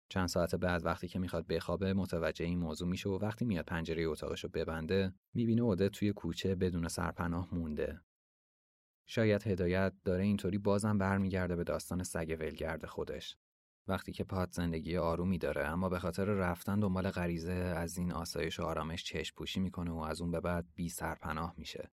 چند 0.08 0.28
ساعت 0.28 0.54
بعد 0.54 0.84
وقتی 0.84 1.08
که 1.08 1.18
می‌خواد 1.18 1.46
بخوابه 1.46 1.92
متوجه 1.92 2.44
این 2.44 2.58
موضوع 2.58 2.88
میشه 2.88 3.08
و 3.08 3.18
وقتی 3.18 3.44
میاد 3.44 3.64
پنجره 3.64 4.02
اتاقش 4.02 4.44
رو 4.44 4.50
ببنده 4.50 5.14
می‌بینه 5.34 5.62
عدت 5.62 5.92
توی 5.92 6.12
کوچه 6.12 6.54
بدون 6.54 6.88
سرپناه 6.88 7.48
مونده 7.54 8.00
شاید 9.12 9.46
هدایت 9.46 9.92
داره 10.04 10.24
اینطوری 10.24 10.58
بازم 10.58 10.98
برمیگرده 10.98 11.56
به 11.56 11.64
داستان 11.64 12.02
سگ 12.02 12.36
ولگرد 12.40 12.86
خودش. 12.86 13.36
وقتی 13.88 14.12
که 14.12 14.24
پات 14.24 14.52
زندگی 14.52 14.96
آرومی 14.96 15.38
داره 15.38 15.66
اما 15.66 15.88
به 15.88 15.98
خاطر 15.98 16.24
رفتن 16.24 16.80
دنبال 16.80 17.10
غریزه 17.10 17.52
از 17.52 17.98
این 17.98 18.12
آسایش 18.12 18.60
و 18.60 18.62
آرامش 18.62 19.04
چشم 19.04 19.34
پوشی 19.36 19.60
می‌کنه 19.60 19.90
و 19.90 19.98
از 19.98 20.20
اون 20.20 20.30
به 20.30 20.40
بعد 20.40 20.66
بی 20.74 20.88
سرپناه 20.88 21.54
میشه. 21.56 21.90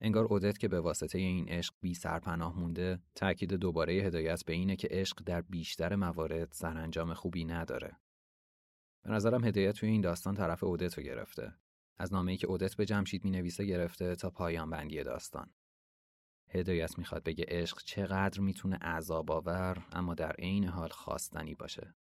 انگار 0.00 0.24
اودت 0.24 0.58
که 0.58 0.68
به 0.68 0.80
واسطه 0.80 1.18
این 1.18 1.48
عشق 1.48 1.74
بی 1.80 1.94
سرپناه 1.94 2.58
مونده 2.58 3.00
تاکید 3.14 3.54
دوباره 3.54 3.92
هدایت 3.92 4.44
به 4.44 4.52
اینه 4.52 4.76
که 4.76 4.88
عشق 4.90 5.22
در 5.26 5.40
بیشتر 5.40 5.96
موارد 5.96 6.52
سرانجام 6.52 7.14
خوبی 7.14 7.44
نداره. 7.44 7.96
به 9.04 9.10
نظرم 9.10 9.44
هدایت 9.44 9.74
توی 9.74 9.88
این 9.88 10.00
داستان 10.00 10.34
طرف 10.34 10.64
اودت 10.64 10.98
رو 10.98 11.02
گرفته. 11.02 11.54
از 11.96 12.12
نامه‌ای 12.12 12.36
که 12.36 12.46
اودت 12.46 12.74
به 12.74 12.86
جمشید 12.86 13.24
می‌نویسه 13.24 13.64
گرفته 13.64 14.16
تا 14.16 14.30
پایان 14.30 14.70
بندی 14.70 15.02
داستان. 15.02 15.50
هدایت 16.54 16.98
می‌خواد 16.98 17.24
بگه 17.24 17.44
عشق 17.48 17.82
چقدر 17.82 18.40
می‌تونه 18.40 18.76
عذاب 18.76 19.30
آور 19.30 19.86
اما 19.92 20.14
در 20.14 20.32
عین 20.32 20.64
حال 20.64 20.88
خواستنی 20.88 21.54
باشه. 21.54 21.94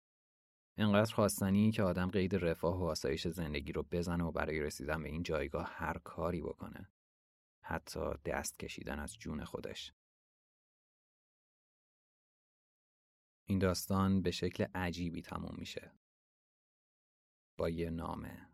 انقدر 0.78 1.14
خواستنی 1.14 1.72
که 1.72 1.84
آدم 1.84 2.10
قید 2.10 2.36
رفاه 2.36 2.80
و 2.80 2.84
آسایش 2.84 3.28
زندگی 3.28 3.72
رو 3.72 3.84
بزنه 3.84 4.24
و 4.24 4.32
برای 4.32 4.60
رسیدن 4.60 5.04
به 5.04 5.10
این 5.10 5.24
جایگاه 5.24 5.70
هر 5.70 5.98
کاری 5.98 6.42
بکنه. 6.42 6.90
حتی 7.64 8.00
دست 8.26 8.60
کشیدن 8.60 9.00
از 9.00 9.16
جون 9.20 9.44
خودش. 9.44 9.94
این 13.46 13.60
داستان 13.60 14.22
به 14.22 14.32
شکل 14.32 14.66
عجیبی 14.76 15.22
تموم 15.22 15.56
میشه. 15.58 15.92
با 17.58 17.70
یه 17.70 17.90
نامه. 17.90 18.51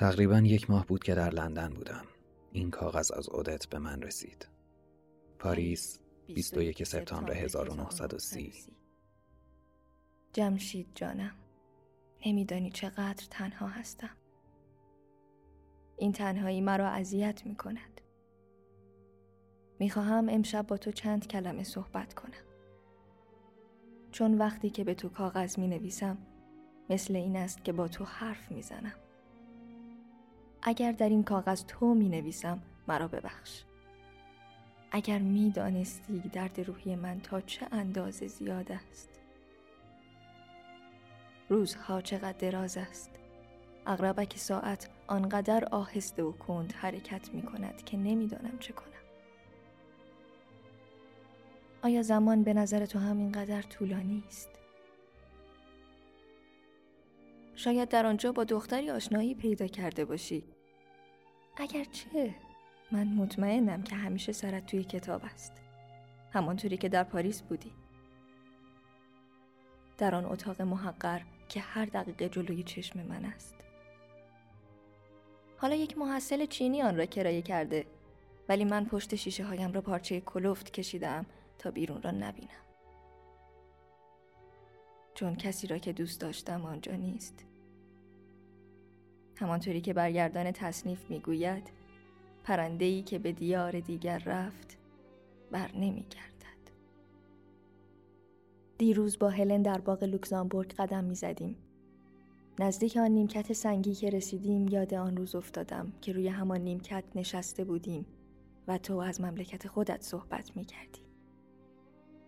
تقریبا 0.00 0.38
یک 0.38 0.70
ماه 0.70 0.86
بود 0.86 1.04
که 1.04 1.14
در 1.14 1.30
لندن 1.30 1.68
بودم. 1.68 2.04
این 2.52 2.70
کاغذ 2.70 3.10
از 3.10 3.28
اودت 3.28 3.66
به 3.66 3.78
من 3.78 4.02
رسید. 4.02 4.48
پاریس 5.38 5.98
21 6.26 6.84
سپتامبر 6.84 7.32
1930 7.32 8.52
جمشید 10.32 10.86
جانم 10.94 11.34
نمیدانی 12.26 12.70
چقدر 12.70 13.26
تنها 13.30 13.66
هستم. 13.66 14.16
این 15.96 16.12
تنهایی 16.12 16.60
مرا 16.60 16.88
اذیت 16.88 17.46
می 17.46 17.56
کند 17.56 18.00
می‌خواهم 19.78 20.28
امشب 20.28 20.66
با 20.66 20.76
تو 20.76 20.92
چند 20.92 21.26
کلمه 21.26 21.64
صحبت 21.64 22.14
کنم. 22.14 22.44
چون 24.10 24.38
وقتی 24.38 24.70
که 24.70 24.84
به 24.84 24.94
تو 24.94 25.08
کاغذ 25.08 25.58
می 25.58 25.68
نویسم 25.68 26.18
مثل 26.90 27.16
این 27.16 27.36
است 27.36 27.64
که 27.64 27.72
با 27.72 27.88
تو 27.88 28.04
حرف 28.04 28.52
می 28.52 28.62
زنم 28.62 28.94
اگر 30.62 30.92
در 30.92 31.08
این 31.08 31.24
کاغذ 31.24 31.64
تو 31.64 31.94
می 31.94 32.08
نویسم 32.08 32.62
مرا 32.88 33.08
ببخش. 33.08 33.62
اگر 34.90 35.18
می 35.18 35.50
دانستی 35.50 36.18
درد 36.18 36.60
روحی 36.60 36.96
من 36.96 37.20
تا 37.20 37.40
چه 37.40 37.66
اندازه 37.72 38.26
زیاد 38.26 38.72
است. 38.72 39.08
روزها 41.48 42.00
چقدر 42.00 42.38
دراز 42.38 42.76
است. 42.76 43.10
اغربک 43.86 44.36
ساعت 44.36 44.88
آنقدر 45.06 45.64
آهسته 45.64 46.22
و 46.22 46.32
کند 46.32 46.72
حرکت 46.72 47.34
می 47.34 47.42
کند 47.42 47.84
که 47.84 47.96
نمی‌دانم 47.96 48.58
چه 48.58 48.72
کنم. 48.72 48.86
آیا 51.82 52.02
زمان 52.02 52.42
به 52.42 52.54
نظر 52.54 52.86
تو 52.86 52.98
همینقدر 52.98 53.62
طولانی 53.62 54.24
است؟ 54.28 54.59
شاید 57.60 57.88
در 57.88 58.06
آنجا 58.06 58.32
با 58.32 58.44
دختری 58.44 58.90
آشنایی 58.90 59.34
پیدا 59.34 59.66
کرده 59.66 60.04
باشی. 60.04 60.44
اگر 61.56 61.84
چه؟ 61.84 62.34
من 62.92 63.06
مطمئنم 63.06 63.82
که 63.82 63.96
همیشه 63.96 64.32
سرت 64.32 64.66
توی 64.66 64.84
کتاب 64.84 65.24
است. 65.24 65.52
همانطوری 66.32 66.76
که 66.76 66.88
در 66.88 67.04
پاریس 67.04 67.42
بودی. 67.42 67.72
در 69.98 70.14
آن 70.14 70.24
اتاق 70.24 70.62
محقر 70.62 71.20
که 71.48 71.60
هر 71.60 71.84
دقیقه 71.84 72.28
جلوی 72.28 72.62
چشم 72.62 73.02
من 73.02 73.24
است. 73.24 73.54
حالا 75.56 75.74
یک 75.74 75.98
محصل 75.98 76.46
چینی 76.46 76.82
آن 76.82 76.96
را 76.96 77.06
کرایه 77.06 77.42
کرده 77.42 77.86
ولی 78.48 78.64
من 78.64 78.84
پشت 78.84 79.14
شیشه 79.14 79.44
هایم 79.44 79.72
را 79.72 79.80
پارچه 79.80 80.20
کلوفت 80.20 80.70
کشیدم 80.70 81.26
تا 81.58 81.70
بیرون 81.70 82.02
را 82.02 82.10
نبینم. 82.10 82.64
چون 85.14 85.36
کسی 85.36 85.66
را 85.66 85.78
که 85.78 85.92
دوست 85.92 86.20
داشتم 86.20 86.64
آنجا 86.64 86.92
نیست. 86.92 87.49
همانطوری 89.40 89.80
که 89.80 89.92
برگردان 89.92 90.52
تصنیف 90.52 91.10
می‌گوید 91.10 91.70
پرنده‌ای 92.44 93.02
که 93.02 93.18
به 93.18 93.32
دیار 93.32 93.80
دیگر 93.80 94.18
رفت 94.18 94.78
بر 95.50 95.70
نمیگردد. 95.74 96.30
دیروز 98.78 99.18
با 99.18 99.28
هلن 99.28 99.62
در 99.62 99.80
باغ 99.80 100.04
لوکزامبورگ 100.04 100.74
قدم 100.74 101.04
می‌زدیم. 101.04 101.56
نزدیک 102.58 102.96
آن 102.96 103.10
نیمکت 103.10 103.52
سنگی 103.52 103.94
که 103.94 104.10
رسیدیم 104.10 104.68
یاد 104.68 104.94
آن 104.94 105.16
روز 105.16 105.34
افتادم 105.34 105.92
که 106.00 106.12
روی 106.12 106.28
همان 106.28 106.60
نیمکت 106.60 107.04
نشسته 107.14 107.64
بودیم 107.64 108.06
و 108.68 108.78
تو 108.78 108.96
از 108.96 109.20
مملکت 109.20 109.68
خودت 109.68 110.02
صحبت 110.02 110.56
می 110.56 110.64
کردی. 110.64 111.00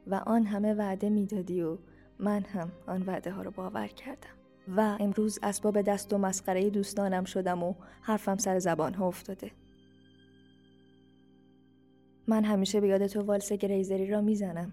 و 0.07 0.15
آن 0.15 0.45
همه 0.45 0.75
وعده 0.75 1.11
می‌دادی 1.11 1.63
و 1.63 1.79
من 2.19 2.43
هم 2.43 2.73
آن 2.87 3.03
وعده 3.03 3.31
ها 3.31 3.43
رو 3.43 3.51
باور 3.51 3.87
کردم. 3.87 4.42
و 4.77 4.97
امروز 5.01 5.39
اسباب 5.43 5.83
دست 5.83 6.13
و 6.13 6.19
مسخره 6.19 6.71
دوستانم 6.71 7.25
شدم 7.25 7.63
و 7.63 7.75
حرفم 8.03 8.37
سر 8.37 8.59
زبان 8.59 8.95
ها 8.95 9.07
افتاده 9.07 9.51
من 12.27 12.45
همیشه 12.45 12.81
به 12.81 12.89
یاد 12.89 13.07
تو 13.07 13.23
والس 13.23 13.53
گریزری 13.53 14.07
را 14.07 14.21
می‌زنم 14.21 14.73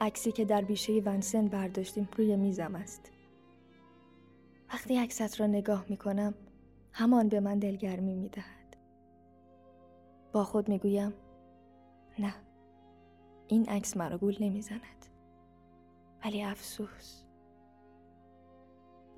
عکسی 0.00 0.32
که 0.32 0.44
در 0.44 0.62
بیشه 0.62 0.92
ونسن 0.92 1.48
برداشتیم 1.48 2.08
روی 2.16 2.36
میزم 2.36 2.74
است 2.74 3.10
وقتی 4.68 4.96
عکست 4.96 5.40
را 5.40 5.46
نگاه 5.46 5.84
می 5.88 5.96
کنم 5.96 6.34
همان 6.92 7.28
به 7.28 7.40
من 7.40 7.58
دلگرمی 7.58 8.14
می 8.14 8.28
دهد. 8.28 8.76
با 10.32 10.44
خود 10.44 10.68
می 10.68 10.78
گویم 10.78 11.12
نه 12.18 12.34
این 13.48 13.68
عکس 13.68 13.96
مرا 13.96 14.18
گول 14.18 14.36
نمی 14.40 14.62
زند. 14.62 15.06
ولی 16.24 16.42
افسوس 16.42 17.21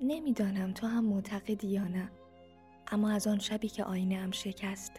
نمی‌دانم 0.01 0.73
تو 0.73 0.87
هم 0.87 1.05
معتقدی 1.05 1.67
یا 1.67 1.87
نه. 1.87 2.11
اما 2.87 3.09
از 3.09 3.27
آن 3.27 3.39
شبی 3.39 3.69
که 3.69 3.83
آینه 3.83 4.15
ام 4.15 4.31
شکست. 4.31 4.91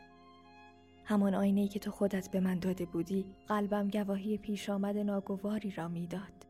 همان 1.04 1.34
آینه 1.34 1.60
ای 1.60 1.68
که 1.68 1.78
تو 1.78 1.90
خودت 1.90 2.30
به 2.30 2.40
من 2.40 2.58
داده 2.58 2.86
بودی 2.86 3.24
قلبم 3.48 3.88
گواهی 3.88 4.38
پیش 4.38 4.70
آمد 4.70 4.98
ناگواری 4.98 5.70
را 5.70 5.88
می‌داد. 5.88 6.46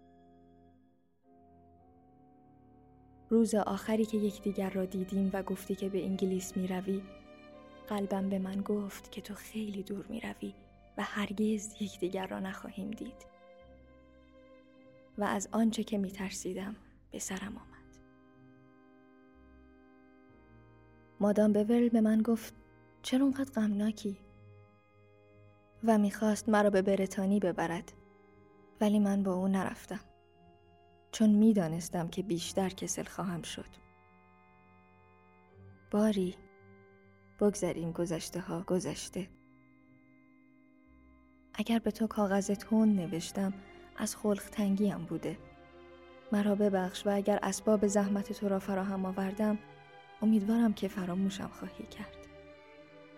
روز 3.31 3.55
آخری 3.55 4.05
که 4.05 4.17
یکدیگر 4.17 4.71
را 4.71 4.85
دیدیم 4.85 5.31
و 5.33 5.43
گفتی 5.43 5.75
که 5.75 5.89
به 5.89 6.05
انگلیس 6.05 6.57
می 6.57 6.67
روی 6.67 7.03
قلبم 7.89 8.29
به 8.29 8.39
من 8.39 8.61
گفت 8.61 9.13
که 9.13 9.21
تو 9.21 9.35
خیلی 9.35 9.83
دور 9.83 10.07
می 10.07 10.21
روی 10.21 10.55
و 10.99 11.03
هرگز 11.03 11.83
یکدیگر 11.83 12.27
را 12.27 12.41
نخواهیم 12.41 12.91
دید. 12.91 13.27
و 15.19 15.25
از 15.25 15.49
آنچه 15.53 15.85
که 15.85 15.99
می 15.99 16.11
ترسیدم 16.11 16.77
به 17.11 17.19
سرم 17.19 17.57
آمد. 17.57 17.76
مادام 21.21 21.53
بورل 21.53 21.89
به 21.89 22.01
من 22.01 22.23
گفت 22.23 22.55
چرا 23.03 23.25
اونقدر 23.25 23.53
غمناکی؟ 23.53 24.19
و 25.85 25.99
می‌خواست 25.99 26.49
مرا 26.49 26.71
به 26.71 26.83
برتانی 26.83 27.41
ببرد 27.41 27.93
ولی 28.81 28.99
من 28.99 29.23
با 29.23 29.35
او 29.35 29.49
نرفتم 29.49 30.01
چون 31.13 31.31
می‌دانستم 31.31 32.09
که 32.09 32.23
بیشتر 32.23 32.69
کسل 32.69 33.05
خواهم 33.05 33.43
شد. 33.43 33.87
باری 35.91 36.37
بگذریم 37.41 37.93
گذشته 37.93 38.41
ها 38.41 38.63
گذشته. 38.63 39.29
اگر 41.55 41.79
به 41.79 41.91
تو 41.91 42.07
کاغذ 42.07 42.51
تون 42.51 42.97
نوشتم 42.97 43.55
از 43.97 44.17
خلق 44.17 44.43
تنگیم 44.43 44.99
بوده. 44.99 45.39
مرا 46.33 46.55
ببخش 46.55 47.07
و 47.07 47.11
اگر 47.11 47.39
اسباب 47.43 47.87
زحمت 47.87 48.33
تو 48.33 48.49
را 48.49 48.59
فراهم 48.59 49.05
آوردم 49.05 49.59
امیدوارم 50.23 50.73
که 50.73 50.89
فراموشم 50.89 51.49
خواهی 51.49 51.87
کرد. 51.87 52.17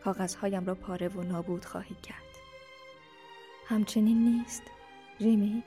کاغذهایم 0.04 0.66
را 0.66 0.74
پاره 0.74 1.08
و 1.08 1.22
نابود 1.22 1.64
خواهی 1.64 1.96
کرد. 2.02 2.22
همچنین 3.66 4.24
نیست 4.24 4.62
ریمی؟ 5.20 5.62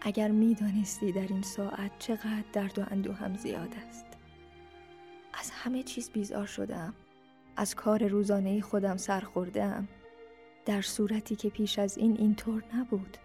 اگر 0.00 0.30
می‌دانستی 0.30 1.12
در 1.12 1.26
این 1.28 1.42
ساعت 1.42 1.98
چقدر 1.98 2.44
درد 2.52 2.78
و 2.78 2.84
اندوهم 2.90 3.36
زیاد 3.36 3.74
است. 3.88 4.06
از 5.34 5.50
همه 5.50 5.82
چیز 5.82 6.10
بیزار 6.10 6.46
شدم. 6.46 6.94
از 7.56 7.74
کار 7.74 8.06
روزانه 8.06 8.60
خودم 8.60 8.96
سر 8.96 9.22
در 10.64 10.82
صورتی 10.82 11.36
که 11.36 11.50
پیش 11.50 11.78
از 11.78 11.98
این 11.98 12.16
اینطور 12.16 12.64
نبود. 12.74 13.16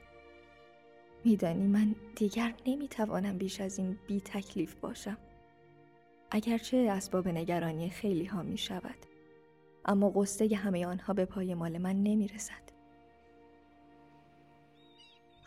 میدانی 1.23 1.67
من 1.67 1.95
دیگر 2.15 2.53
نمی‌توانم 2.65 3.37
بیش 3.37 3.61
از 3.61 3.77
این 3.77 3.97
بی 4.07 4.21
تکلیف 4.21 4.75
باشم. 4.75 5.17
اگرچه 6.31 6.77
اسباب 6.77 7.27
نگرانی 7.27 7.89
خیلی 7.89 8.25
ها 8.25 8.43
می 8.43 8.57
شود 8.57 9.05
اما 9.85 10.09
قصه 10.15 10.55
همه 10.55 10.85
آنها 10.85 11.13
به 11.13 11.25
پای 11.25 11.53
مال 11.53 11.77
من 11.77 12.03
نمی 12.03 12.27
رسد 12.27 12.67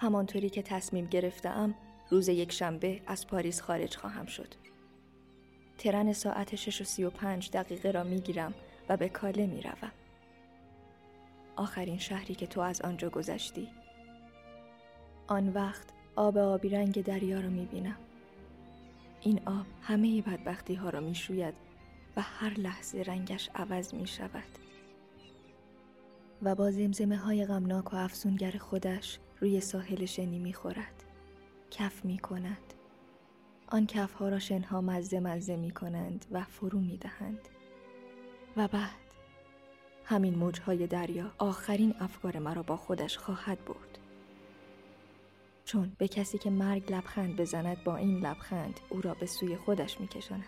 همانطوری 0.01 0.51
که 0.51 0.63
تصمیم 0.63 1.07
گرفتم 1.07 1.75
روز 2.11 2.29
یک 2.29 2.53
شنبه 2.53 3.01
از 3.07 3.27
پاریس 3.27 3.61
خارج 3.61 3.97
خواهم 3.97 4.27
شد. 4.27 4.55
ترن 5.79 6.13
ساعت 6.13 6.55
6 6.55 6.81
و 6.81 6.85
35 6.85 7.51
دقیقه 7.51 7.91
را 7.91 8.05
می 8.05 8.21
گیرم 8.21 8.55
و 8.89 8.97
به 8.97 9.09
کاله 9.09 9.47
می 9.47 9.63
روم. 9.63 9.93
آخرین 11.57 11.99
شهری 11.99 12.35
که 12.35 12.47
تو 12.47 12.61
از 12.61 12.81
آنجا 12.81 13.11
گذشتی. 13.11 13.69
آن 15.27 15.49
وقت 15.49 15.87
آب 16.17 16.39
آبی 16.39 16.69
رنگ 16.69 17.05
دریا 17.05 17.41
را 17.41 17.49
می 17.49 17.67
بینم. 17.67 17.97
این 19.21 19.41
آب 19.47 19.67
همه 19.83 20.23
بدبختی 20.23 20.75
ها 20.75 20.91
را 20.91 21.01
می 21.01 21.15
شوید 21.15 21.55
و 22.17 22.21
هر 22.21 22.55
لحظه 22.55 23.03
رنگش 23.03 23.51
عوض 23.55 23.95
می 23.95 24.07
شود. 24.07 24.59
و 26.43 26.55
با 26.55 26.71
زمزمه 26.71 27.17
های 27.17 27.47
غمناک 27.47 27.93
و 27.93 27.97
افسونگر 27.97 28.51
خودش 28.51 29.19
روی 29.41 29.61
ساحل 29.61 30.05
شنی 30.05 30.39
می 30.39 30.53
خورد. 30.53 31.05
کف 31.71 32.05
می 32.05 32.19
کند. 32.19 32.75
آن 33.69 33.87
کف 33.87 34.13
ها 34.13 34.29
را 34.29 34.39
شنها 34.39 34.81
مزه 34.81 35.21
مزه 35.21 35.57
می 35.57 35.71
کنند 35.71 36.27
و 36.31 36.45
فرو 36.45 36.81
می 36.81 36.97
دهند. 36.97 37.49
و 38.57 38.69
بعد 38.69 38.91
همین 40.05 40.35
موجهای 40.35 40.87
دریا 40.87 41.33
آخرین 41.39 41.95
افکار 42.01 42.39
مرا 42.39 42.63
با 42.63 42.77
خودش 42.77 43.19
خواهد 43.19 43.65
برد. 43.65 43.90
چون 45.71 45.93
به 45.99 46.09
کسی 46.09 46.39
که 46.39 46.51
مرگ 46.51 46.93
لبخند 46.93 47.37
بزند 47.37 47.85
با 47.85 47.97
این 47.97 48.19
لبخند 48.19 48.81
او 48.89 49.01
را 49.01 49.15
به 49.15 49.27
سوی 49.27 49.57
خودش 49.57 50.01
می 50.01 50.09
کشاند. 50.09 50.45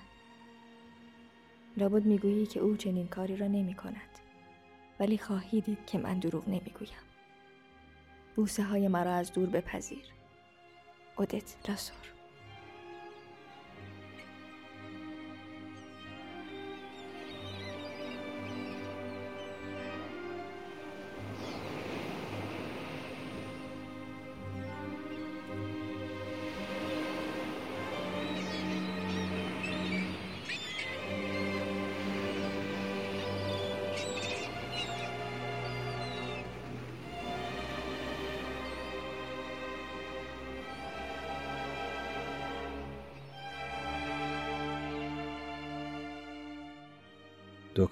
لابد 1.76 2.04
می‌گویی 2.04 2.46
که 2.46 2.60
او 2.60 2.76
چنین 2.76 3.08
کاری 3.08 3.36
را 3.36 3.46
نمی 3.46 3.74
کند. 3.74 4.18
ولی 5.00 5.18
خواهی 5.18 5.60
دید 5.60 5.86
که 5.86 5.98
من 5.98 6.18
دروغ 6.18 6.48
نمی‌گویم. 6.48 6.98
بوسه 8.36 8.62
های 8.62 8.88
مرا 8.88 9.14
از 9.14 9.32
دور 9.32 9.48
بپذیر 9.48 10.04
اودت 11.16 11.68
لاسور 11.68 12.12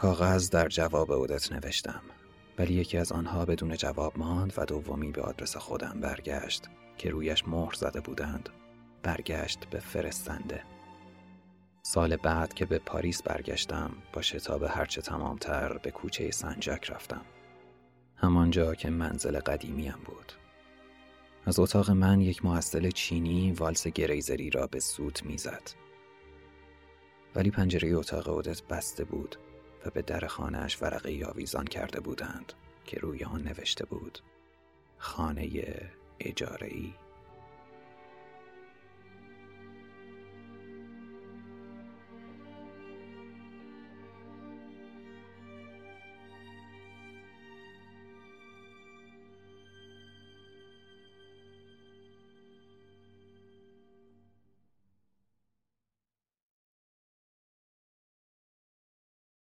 کاغذ 0.00 0.50
در 0.50 0.68
جواب 0.68 1.10
اودت 1.10 1.52
نوشتم. 1.52 2.00
ولی 2.58 2.74
یکی 2.74 2.98
از 2.98 3.12
آنها 3.12 3.44
بدون 3.44 3.76
جواب 3.76 4.18
ماند 4.18 4.52
و 4.56 4.64
دومی 4.64 5.10
به 5.12 5.22
آدرس 5.22 5.56
خودم 5.56 6.00
برگشت 6.00 6.68
که 6.98 7.10
رویش 7.10 7.48
مهر 7.48 7.74
زده 7.74 8.00
بودند. 8.00 8.48
برگشت 9.02 9.64
به 9.70 9.78
فرستنده. 9.78 10.62
سال 11.82 12.16
بعد 12.16 12.54
که 12.54 12.64
به 12.64 12.78
پاریس 12.78 13.22
برگشتم 13.22 13.90
با 14.12 14.22
شتاب 14.22 14.62
هرچه 14.62 15.02
تمامتر 15.02 15.78
به 15.78 15.90
کوچه 15.90 16.30
سنجک 16.30 16.90
رفتم. 16.90 17.24
همانجا 18.16 18.74
که 18.74 18.90
منزل 18.90 19.38
قدیمیم 19.38 19.98
بود. 20.04 20.32
از 21.46 21.58
اتاق 21.58 21.90
من 21.90 22.20
یک 22.20 22.44
محصل 22.44 22.90
چینی 22.90 23.52
والس 23.52 23.86
گریزری 23.86 24.50
را 24.50 24.66
به 24.66 24.80
سوت 24.80 25.22
می‌زد. 25.22 25.70
ولی 27.34 27.50
پنجره 27.50 27.94
اتاق 27.94 28.28
اودت 28.28 28.62
بسته 28.62 29.04
بود. 29.04 29.36
و 29.86 29.90
به 29.90 30.02
در 30.02 30.26
خانهش 30.26 30.82
ورقه 30.82 31.26
آویزان 31.26 31.64
کرده 31.64 32.00
بودند 32.00 32.52
که 32.84 33.00
روی 33.00 33.24
آن 33.24 33.42
نوشته 33.42 33.86
بود 33.86 34.18
خانه 34.98 35.50
اجاره‌ای؟ 36.20 36.94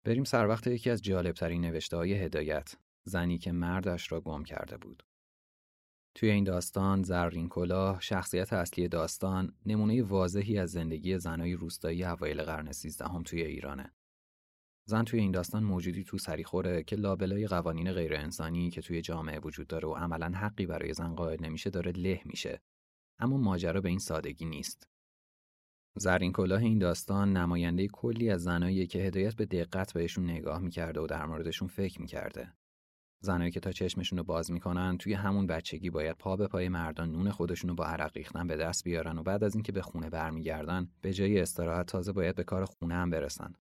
بریم 0.07 0.23
سر 0.23 0.47
وقت 0.47 0.67
یکی 0.67 0.89
از 0.89 1.01
جالبترین 1.01 1.61
نوشته 1.61 1.97
های 1.97 2.13
هدایت 2.13 2.75
زنی 3.03 3.37
که 3.37 3.51
مردش 3.51 4.11
را 4.11 4.21
گم 4.21 4.43
کرده 4.43 4.77
بود. 4.77 5.03
توی 6.15 6.29
این 6.29 6.43
داستان 6.43 7.03
زرین 7.03 7.49
کلاه 7.49 8.01
شخصیت 8.01 8.53
اصلی 8.53 8.87
داستان 8.87 9.55
نمونه 9.65 10.03
واضحی 10.03 10.57
از 10.57 10.71
زندگی 10.71 11.17
زنای 11.17 11.53
روستایی 11.53 12.03
اوایل 12.03 12.43
قرن 12.43 12.71
سیزدهم 12.71 13.23
توی 13.23 13.41
ایرانه. 13.41 13.93
زن 14.85 15.03
توی 15.03 15.19
این 15.19 15.31
داستان 15.31 15.63
موجودی 15.63 16.03
تو 16.03 16.17
سریخوره 16.17 16.83
که 16.83 16.95
لابلای 16.95 17.47
قوانین 17.47 17.91
غیر 17.91 18.15
انسانی 18.15 18.69
که 18.69 18.81
توی 18.81 19.01
جامعه 19.01 19.39
وجود 19.39 19.67
داره 19.67 19.87
و 19.87 19.93
عملا 19.93 20.37
حقی 20.37 20.65
برای 20.65 20.93
زن 20.93 21.15
قائل 21.15 21.45
نمیشه 21.45 21.69
داره 21.69 21.91
له 21.91 22.21
میشه. 22.25 22.61
اما 23.19 23.37
ماجرا 23.37 23.81
به 23.81 23.89
این 23.89 23.99
سادگی 23.99 24.45
نیست. 24.45 24.87
زرین 25.97 26.31
کلاه 26.31 26.61
این 26.61 26.79
داستان 26.79 27.37
نماینده 27.37 27.87
کلی 27.87 28.29
از 28.29 28.43
زنایی 28.43 28.87
که 28.87 28.99
هدایت 28.99 29.35
به 29.35 29.45
دقت 29.45 29.93
بهشون 29.93 30.29
نگاه 30.29 30.59
می‌کرده 30.59 30.99
و 30.99 31.07
در 31.07 31.25
موردشون 31.25 31.67
فکر 31.67 32.01
می‌کرده. 32.01 32.53
زنایی 33.19 33.51
که 33.51 33.59
تا 33.59 33.71
چشمشون 33.71 34.17
رو 34.17 34.23
باز 34.23 34.51
می‌کنن 34.51 34.97
توی 34.97 35.13
همون 35.13 35.47
بچگی 35.47 35.89
باید 35.89 36.17
پا 36.17 36.35
به 36.35 36.47
پای 36.47 36.69
مردان 36.69 37.11
نون 37.11 37.29
خودشون 37.31 37.69
رو 37.69 37.75
با 37.75 37.85
عرق 37.85 38.17
ریختن 38.17 38.47
به 38.47 38.57
دست 38.57 38.83
بیارن 38.83 39.17
و 39.17 39.23
بعد 39.23 39.43
از 39.43 39.55
اینکه 39.55 39.71
به 39.71 39.81
خونه 39.81 40.09
برمیگردن 40.09 40.87
به 41.01 41.13
جای 41.13 41.39
استراحت 41.39 41.85
تازه 41.85 42.11
باید 42.11 42.35
به 42.35 42.43
کار 42.43 42.65
خونه 42.65 42.95
هم 42.95 43.09
برسن. 43.09 43.53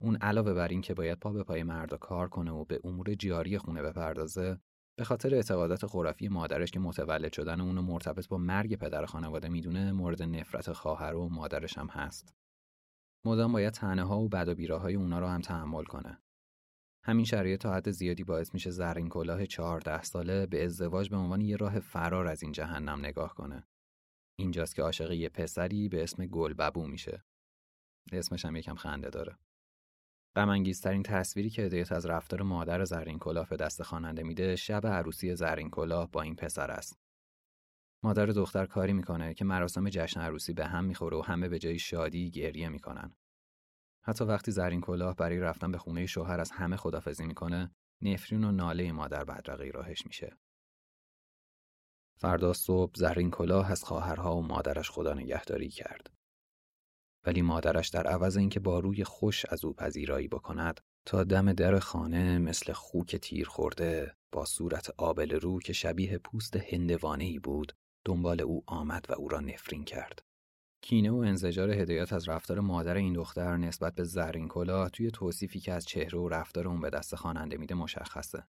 اون 0.00 0.16
علاوه 0.16 0.54
بر 0.54 0.68
این 0.68 0.80
که 0.80 0.94
باید 0.94 1.18
پا 1.18 1.32
به 1.32 1.44
پای 1.44 1.62
مردا 1.62 1.96
کار 1.96 2.28
کنه 2.28 2.50
و 2.50 2.64
به 2.64 2.80
امور 2.84 3.14
جاری 3.14 3.58
خونه 3.58 3.82
بپردازه 3.82 4.58
به 4.96 5.04
خاطر 5.04 5.34
اعتقادات 5.34 5.86
خرافی 5.86 6.28
مادرش 6.28 6.70
که 6.70 6.80
متولد 6.80 7.32
شدن 7.32 7.60
اونو 7.60 7.82
مرتبط 7.82 8.28
با 8.28 8.38
مرگ 8.38 8.74
پدر 8.74 9.06
خانواده 9.06 9.48
می‌دونه 9.48 9.92
مورد 9.92 10.22
نفرت 10.22 10.72
خواهر 10.72 11.14
و 11.14 11.28
مادرش 11.28 11.78
هم 11.78 11.86
هست. 11.86 12.34
مدام 13.26 13.52
باید 13.52 13.72
تنه 13.72 14.02
ها 14.02 14.20
و 14.20 14.28
بد 14.28 14.48
و 14.48 14.54
بیراهای 14.54 14.94
اونا 14.94 15.18
رو 15.18 15.26
هم 15.26 15.40
تحمل 15.40 15.84
کنه. 15.84 16.20
همین 17.04 17.24
شرایط 17.24 17.60
تا 17.60 17.74
حد 17.74 17.90
زیادی 17.90 18.24
باعث 18.24 18.54
میشه 18.54 18.70
زرین 18.70 19.08
کلاه 19.08 19.46
چهارده 19.46 20.02
ساله 20.02 20.46
به 20.46 20.64
ازدواج 20.64 21.10
به 21.10 21.16
عنوان 21.16 21.40
یه 21.40 21.56
راه 21.56 21.80
فرار 21.80 22.26
از 22.26 22.42
این 22.42 22.52
جهنم 22.52 22.98
نگاه 22.98 23.34
کنه. 23.34 23.66
اینجاست 24.38 24.74
که 24.74 24.82
عاشق 24.82 25.10
یه 25.10 25.28
پسری 25.28 25.88
به 25.88 26.02
اسم 26.02 26.26
گل 26.26 26.54
ببو 26.54 26.86
میشه. 26.86 27.24
اسمش 28.12 28.44
هم 28.44 28.56
یکم 28.56 28.74
خنده 28.74 29.10
داره. 29.10 29.38
غمانگیزترین 30.36 31.02
تصویری 31.02 31.50
که 31.50 31.62
هدایت 31.62 31.92
از 31.92 32.06
رفتار 32.06 32.42
مادر 32.42 32.84
زرین 32.84 33.18
کلاه 33.18 33.48
به 33.48 33.56
دست 33.56 33.82
خواننده 33.82 34.22
میده 34.22 34.56
شب 34.56 34.86
عروسی 34.86 35.34
زرین 35.34 35.70
کلاه 35.70 36.10
با 36.10 36.22
این 36.22 36.36
پسر 36.36 36.70
است. 36.70 36.98
مادر 38.02 38.26
دختر 38.26 38.66
کاری 38.66 38.92
می‌کنه 38.92 39.34
که 39.34 39.44
مراسم 39.44 39.88
جشن 39.88 40.20
عروسی 40.20 40.52
به 40.52 40.66
هم 40.66 40.84
می‌خوره 40.84 41.16
و 41.16 41.22
همه 41.22 41.48
به 41.48 41.58
جای 41.58 41.78
شادی 41.78 42.30
گریه 42.30 42.68
می‌کنن. 42.68 43.16
حتی 44.02 44.24
وقتی 44.24 44.52
زرین 44.52 44.80
کلاه 44.80 45.16
برای 45.16 45.38
رفتن 45.38 45.72
به 45.72 45.78
خونه 45.78 46.06
شوهر 46.06 46.40
از 46.40 46.50
همه 46.50 46.76
خدافزی 46.76 47.24
می‌کنه، 47.24 47.74
نفرین 48.02 48.44
و 48.44 48.52
ناله 48.52 48.92
مادر 48.92 49.24
بدرقه 49.24 49.70
راهش 49.70 50.06
میشه. 50.06 50.36
فردا 52.16 52.52
صبح 52.52 52.92
زرین 52.96 53.30
کلاه 53.30 53.70
از 53.70 53.84
خواهرها 53.84 54.36
و 54.36 54.42
مادرش 54.42 54.90
خدا 54.90 55.14
نگهداری 55.14 55.68
کرد. 55.68 56.13
ولی 57.26 57.42
مادرش 57.42 57.88
در 57.88 58.06
عوض 58.06 58.36
اینکه 58.36 58.60
با 58.60 58.78
روی 58.78 59.04
خوش 59.04 59.46
از 59.48 59.64
او 59.64 59.72
پذیرایی 59.72 60.28
بکند 60.28 60.80
تا 61.06 61.24
دم 61.24 61.52
در 61.52 61.78
خانه 61.78 62.38
مثل 62.38 62.72
خوک 62.72 63.16
تیر 63.16 63.48
خورده 63.48 64.14
با 64.32 64.44
صورت 64.44 64.90
آبل 64.98 65.30
رو 65.30 65.60
که 65.60 65.72
شبیه 65.72 66.18
پوست 66.18 66.56
هندوانه 66.56 67.24
ای 67.24 67.38
بود 67.38 67.72
دنبال 68.04 68.40
او 68.40 68.62
آمد 68.66 69.06
و 69.08 69.12
او 69.12 69.28
را 69.28 69.40
نفرین 69.40 69.84
کرد. 69.84 70.22
کینه 70.82 71.10
و 71.10 71.16
انزجار 71.16 71.70
هدایت 71.70 72.12
از 72.12 72.28
رفتار 72.28 72.60
مادر 72.60 72.94
این 72.94 73.12
دختر 73.12 73.56
نسبت 73.56 73.94
به 73.94 74.04
زرین 74.04 74.48
کلاه 74.48 74.90
توی 74.90 75.10
توصیفی 75.10 75.60
که 75.60 75.72
از 75.72 75.84
چهره 75.84 76.18
و 76.18 76.28
رفتار 76.28 76.68
اون 76.68 76.80
به 76.80 76.90
دست 76.90 77.14
خواننده 77.14 77.56
میده 77.56 77.74
مشخصه. 77.74 78.46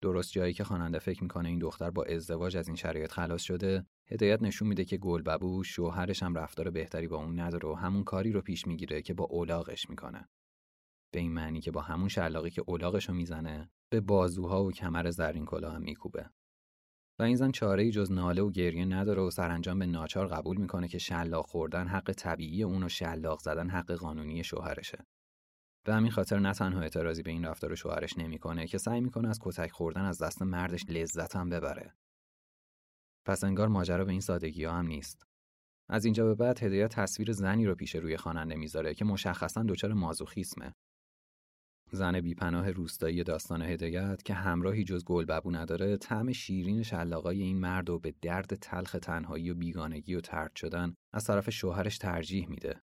درست 0.00 0.32
جایی 0.32 0.52
که 0.52 0.64
خواننده 0.64 0.98
فکر 0.98 1.22
می‌کنه 1.22 1.48
این 1.48 1.58
دختر 1.58 1.90
با 1.90 2.04
ازدواج 2.04 2.56
از 2.56 2.66
این 2.68 2.76
شرایط 2.76 3.12
خلاص 3.12 3.42
شده 3.42 3.86
هدایت 4.06 4.42
نشون 4.42 4.68
میده 4.68 4.84
که 4.84 4.96
گلببو 4.96 5.64
شوهرش 5.64 6.22
هم 6.22 6.34
رفتار 6.34 6.70
بهتری 6.70 7.08
با 7.08 7.16
اون 7.16 7.40
نداره 7.40 7.68
و 7.68 7.74
همون 7.74 8.04
کاری 8.04 8.32
رو 8.32 8.40
پیش 8.40 8.66
می‌گیره 8.66 9.02
که 9.02 9.14
با 9.14 9.24
اولاغش 9.24 9.90
می‌کنه. 9.90 10.28
به 11.14 11.20
این 11.20 11.32
معنی 11.32 11.60
که 11.60 11.70
با 11.70 11.80
همون 11.80 12.08
شلاقی 12.08 12.50
که 12.50 12.62
اولاغش 12.66 13.08
رو 13.08 13.14
می‌زنه 13.14 13.70
به 13.90 14.00
بازوها 14.00 14.64
و 14.64 14.72
کمر 14.72 15.10
زرین 15.10 15.44
کلاه 15.44 15.74
هم 15.74 15.82
میکوبه. 15.82 16.30
و 17.18 17.22
این 17.22 17.36
زن 17.36 17.50
چاره 17.50 17.90
جز 17.90 18.12
ناله 18.12 18.42
و 18.42 18.50
گریه 18.50 18.84
نداره 18.84 19.22
و 19.22 19.30
سرانجام 19.30 19.78
به 19.78 19.86
ناچار 19.86 20.26
قبول 20.26 20.56
می‌کنه 20.56 20.88
که 20.88 20.98
شلاق 20.98 21.46
خوردن 21.46 21.86
حق 21.86 22.12
طبیعی 22.12 22.62
اون 22.62 22.82
و 22.82 22.88
شلاق 22.88 23.40
زدن 23.40 23.70
حق 23.70 23.92
قانونی 23.92 24.44
شوهرشه. 24.44 25.06
به 25.88 25.94
همین 25.94 26.10
خاطر 26.10 26.38
نه 26.38 26.52
تنها 26.52 26.80
اعتراضی 26.80 27.22
به 27.22 27.30
این 27.30 27.44
رفتار 27.44 27.74
شوهرش 27.74 28.18
نمی‌کنه 28.18 28.66
که 28.66 28.78
سعی 28.78 29.00
می‌کنه 29.00 29.28
از 29.28 29.38
کتک 29.42 29.70
خوردن 29.70 30.04
از 30.04 30.22
دست 30.22 30.42
مردش 30.42 30.84
لذت 30.88 31.36
هم 31.36 31.48
ببره. 31.48 31.94
پس 33.24 33.44
انگار 33.44 33.68
ماجرا 33.68 34.04
به 34.04 34.10
این 34.10 34.20
سادگی 34.20 34.64
ها 34.64 34.72
هم 34.72 34.86
نیست. 34.86 35.26
از 35.88 36.04
اینجا 36.04 36.24
به 36.24 36.34
بعد 36.34 36.62
هدایت 36.62 36.94
تصویر 36.94 37.32
زنی 37.32 37.66
رو 37.66 37.74
پیش 37.74 37.94
روی 37.94 38.16
خواننده 38.16 38.54
می‌ذاره 38.54 38.94
که 38.94 39.04
مشخصا 39.04 39.62
دچار 39.62 39.92
مازوخیسمه. 39.92 40.72
زن 41.92 42.20
بیپناه 42.20 42.70
روستایی 42.70 43.24
داستان 43.24 43.62
هدایت 43.62 44.22
که 44.22 44.34
همراهی 44.34 44.84
جز 44.84 45.04
گلببو 45.04 45.50
نداره 45.50 45.96
طعم 45.96 46.32
شیرین 46.32 46.82
شلاقای 46.82 47.42
این 47.42 47.60
مرد 47.60 47.90
و 47.90 47.98
به 47.98 48.14
درد 48.22 48.54
تلخ 48.54 48.96
تنهایی 49.02 49.50
و 49.50 49.54
بیگانگی 49.54 50.14
و 50.14 50.20
ترد 50.20 50.56
شدن 50.56 50.94
از 51.12 51.24
طرف 51.24 51.50
شوهرش 51.50 51.98
ترجیح 51.98 52.48
میده 52.48 52.80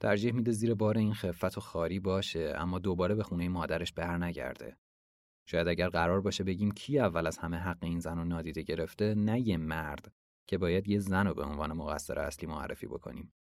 ترجیح 0.00 0.32
میده 0.32 0.52
زیر 0.52 0.74
بار 0.74 0.98
این 0.98 1.14
خفت 1.14 1.58
و 1.58 1.60
خاری 1.60 2.00
باشه 2.00 2.54
اما 2.56 2.78
دوباره 2.78 3.14
به 3.14 3.22
خونه 3.22 3.48
مادرش 3.48 3.92
برنگرده. 3.92 4.76
شاید 5.48 5.68
اگر 5.68 5.88
قرار 5.88 6.20
باشه 6.20 6.44
بگیم 6.44 6.70
کی 6.70 6.98
اول 6.98 7.26
از 7.26 7.38
همه 7.38 7.56
حق 7.56 7.78
این 7.82 8.00
زن 8.00 8.18
رو 8.18 8.24
نادیده 8.24 8.62
گرفته 8.62 9.14
نه 9.14 9.40
یه 9.40 9.56
مرد 9.56 10.12
که 10.46 10.58
باید 10.58 10.88
یه 10.88 10.98
زن 10.98 11.26
رو 11.26 11.34
به 11.34 11.42
عنوان 11.42 11.72
مقصر 11.72 12.18
اصلی 12.18 12.48
معرفی 12.48 12.86
بکنیم. 12.86 13.32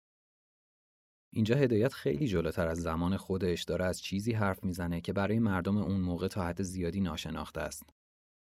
اینجا 1.34 1.56
هدایت 1.56 1.94
خیلی 1.94 2.28
جلوتر 2.28 2.68
از 2.68 2.82
زمان 2.82 3.18
خودش 3.18 3.64
داره 3.64 3.86
از 3.86 4.02
چیزی 4.02 4.34
حرف 4.34 4.64
می‌زنه 4.64 5.02
که 5.02 5.14
برای 5.14 5.40
مردم 5.40 5.78
اون 5.78 6.02
موقع 6.02 6.28
تا 6.28 6.46
حد 6.46 6.62
زیادی 6.62 7.00
ناشناخته 7.00 7.62
است. 7.62 7.90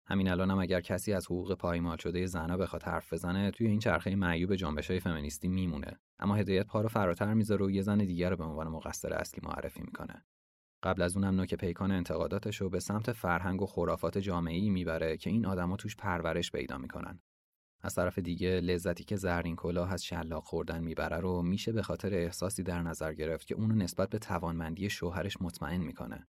همین 0.06 0.28
الانم 0.28 0.50
هم 0.50 0.58
اگر 0.58 0.80
کسی 0.80 1.12
از 1.12 1.26
حقوق 1.26 1.54
پایمال 1.54 1.96
شده 1.96 2.26
زنها 2.26 2.56
بخواد 2.56 2.82
حرف 2.82 3.12
بزنه 3.12 3.50
توی 3.50 3.66
این 3.66 3.78
چرخه 3.78 4.14
معیوب 4.14 4.54
جنبش 4.54 4.90
های 4.90 5.00
فمینیستی 5.00 5.48
میمونه. 5.48 6.00
اما 6.18 6.34
هدایت 6.34 6.66
پا 6.66 6.80
رو 6.80 6.88
فراتر 6.88 7.34
می‌ذاره 7.34 7.66
و 7.66 7.70
یه 7.70 7.82
زن 7.82 7.98
دیگر 7.98 8.30
رو 8.30 8.36
به 8.36 8.44
عنوان 8.44 8.68
مقصر 8.68 9.12
اصلی 9.12 9.40
معرفی 9.48 9.80
می‌کنه. 9.80 10.24
قبل 10.82 11.02
از 11.02 11.16
اونم 11.16 11.34
نوک 11.34 11.54
پیکان 11.54 11.90
انتقاداتش 11.90 12.56
رو 12.60 12.70
به 12.70 12.80
سمت 12.80 13.12
فرهنگ 13.12 13.62
و 13.62 13.66
خرافات 13.66 14.18
جامعی 14.18 14.70
می‌بره 14.70 15.16
که 15.16 15.30
این 15.30 15.46
آدما 15.46 15.76
توش 15.76 15.96
پرورش 15.96 16.52
پیدا 16.52 16.78
می‌کنن. 16.78 17.20
از 17.80 17.94
طرف 17.94 18.18
دیگه 18.18 18.60
لذتی 18.60 19.04
که 19.04 19.16
زرین 19.16 19.56
کلاه 19.56 19.92
از 19.92 20.04
شلاق 20.04 20.44
خوردن 20.44 20.84
می‌بره 20.84 21.16
رو 21.16 21.42
میشه 21.42 21.72
به 21.72 21.82
خاطر 21.82 22.14
احساسی 22.14 22.62
در 22.62 22.82
نظر 22.82 23.14
گرفت 23.14 23.46
که 23.46 23.54
اونو 23.54 23.74
نسبت 23.74 24.10
به 24.10 24.18
توانمندی 24.18 24.90
شوهرش 24.90 25.36
مطمئن 25.40 25.80
می‌کنه. 25.80 26.28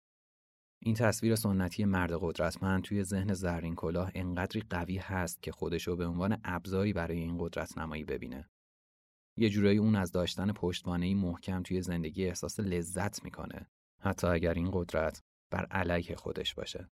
این 0.80 0.94
تصویر 0.94 1.34
سنتی 1.34 1.84
مرد 1.84 2.12
قدرتمند 2.20 2.82
توی 2.82 3.04
ذهن 3.04 3.34
زرین 3.34 3.74
کلاه 3.74 4.10
انقدری 4.14 4.60
قوی 4.70 4.98
هست 4.98 5.42
که 5.42 5.52
خودشو 5.52 5.96
به 5.96 6.06
عنوان 6.06 6.40
ابزاری 6.44 6.92
برای 6.92 7.18
این 7.18 7.38
قدرت 7.38 7.78
نمایی 7.78 8.04
ببینه. 8.04 8.50
یه 9.36 9.50
جورایی 9.50 9.78
اون 9.78 9.96
از 9.96 10.12
داشتن 10.12 10.52
پشتوانه 10.52 11.14
محکم 11.14 11.62
توی 11.62 11.82
زندگی 11.82 12.26
احساس 12.26 12.60
لذت 12.60 13.24
می‌کنه. 13.24 13.70
حتی 14.00 14.26
اگر 14.26 14.54
این 14.54 14.70
قدرت 14.72 15.22
بر 15.50 15.66
علیه 15.66 16.16
خودش 16.16 16.54
باشه. 16.54 16.90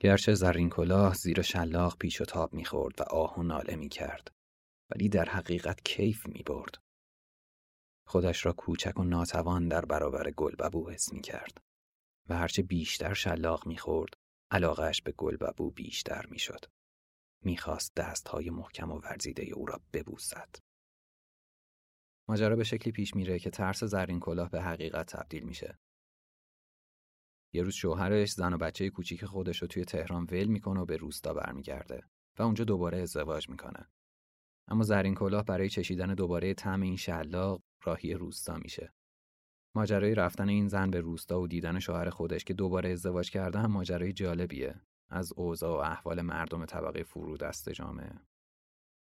گرچه 0.00 0.34
زرین 0.34 0.70
کلاه 0.70 1.14
زیر 1.14 1.42
شلاق 1.42 1.98
پیش 1.98 2.20
و 2.20 2.24
تاب 2.24 2.54
می‌خورد 2.54 3.00
و 3.00 3.02
آه 3.02 3.38
و 3.38 3.42
ناله 3.42 3.76
می‌کرد 3.76 4.32
ولی 4.90 5.08
در 5.08 5.24
حقیقت 5.24 5.80
کیف 5.84 6.26
می‌برد. 6.26 6.78
خودش 8.06 8.46
را 8.46 8.52
کوچک 8.52 8.98
و 8.98 9.04
ناتوان 9.04 9.68
در 9.68 9.84
برابر 9.84 10.30
گلببو 10.30 10.90
حس 10.90 11.12
می‌کرد 11.12 11.60
و 12.28 12.36
هرچه 12.36 12.62
بیشتر 12.62 13.14
شلاق 13.14 13.66
می‌خورد 13.66 14.14
علاقهش 14.50 15.02
به 15.02 15.12
گلببو 15.12 15.70
بیشتر 15.70 16.26
می‌شد. 16.26 16.64
می‌خواست 17.44 17.94
دستهای 17.94 18.50
محکم 18.50 18.90
و 18.90 18.98
ورزیده 18.98 19.42
او 19.42 19.66
را 19.66 19.80
ببوسد. 19.92 20.54
ماجرا 22.28 22.56
به 22.56 22.64
شکلی 22.64 22.92
پیش 22.92 23.16
میره 23.16 23.38
که 23.38 23.50
ترس 23.50 23.84
زرین 23.84 24.20
کلاه 24.20 24.50
به 24.50 24.62
حقیقت 24.62 25.16
تبدیل 25.16 25.42
میشه. 25.42 25.78
یه 27.54 27.62
روز 27.62 27.74
شوهرش 27.74 28.32
زن 28.32 28.52
و 28.52 28.58
بچه 28.58 28.90
کوچیک 28.90 29.24
خودش 29.24 29.62
رو 29.62 29.68
توی 29.68 29.84
تهران 29.84 30.24
ول 30.24 30.44
می‌کنه 30.44 30.80
و 30.80 30.84
به 30.84 30.96
روستا 30.96 31.34
برمیگرده 31.34 32.04
و 32.38 32.42
اونجا 32.42 32.64
دوباره 32.64 32.98
ازدواج 32.98 33.48
می‌کنه. 33.48 33.88
اما 34.68 34.82
زرین 34.82 35.14
کلاه 35.14 35.44
برای 35.44 35.68
چشیدن 35.68 36.14
دوباره 36.14 36.54
طعم 36.54 36.82
این 36.82 36.96
شلاق 36.96 37.62
راهی 37.82 38.14
روستا 38.14 38.56
میشه. 38.56 38.92
ماجرای 39.74 40.14
رفتن 40.14 40.48
این 40.48 40.68
زن 40.68 40.90
به 40.90 41.00
روستا 41.00 41.40
و 41.40 41.48
دیدن 41.48 41.78
شوهر 41.78 42.10
خودش 42.10 42.44
که 42.44 42.54
دوباره 42.54 42.90
ازدواج 42.90 43.30
کرده 43.30 43.58
هم 43.58 43.72
ماجرای 43.72 44.12
جالبیه 44.12 44.74
از 45.08 45.32
اوضاع 45.36 45.70
و 45.78 45.90
احوال 45.90 46.22
مردم 46.22 46.64
طبقه 46.64 47.02
فرودست 47.02 47.70
جامعه. 47.70 48.12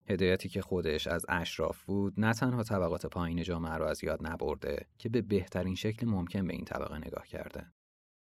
هدایتی 0.06 0.48
که 0.48 0.62
خودش 0.62 1.06
از 1.06 1.26
اشراف 1.28 1.84
بود 1.84 2.20
نه 2.20 2.32
تنها 2.32 2.62
طبقات 2.62 3.06
پایین 3.06 3.42
جامعه 3.42 3.74
رو 3.74 3.84
از 3.84 4.04
یاد 4.04 4.26
نبرده 4.26 4.86
که 4.98 5.08
به 5.08 5.22
بهترین 5.22 5.74
شکل 5.74 6.06
ممکن 6.06 6.46
به 6.46 6.52
این 6.52 6.64
طبقه 6.64 6.98
نگاه 6.98 7.26
کرده. 7.26 7.72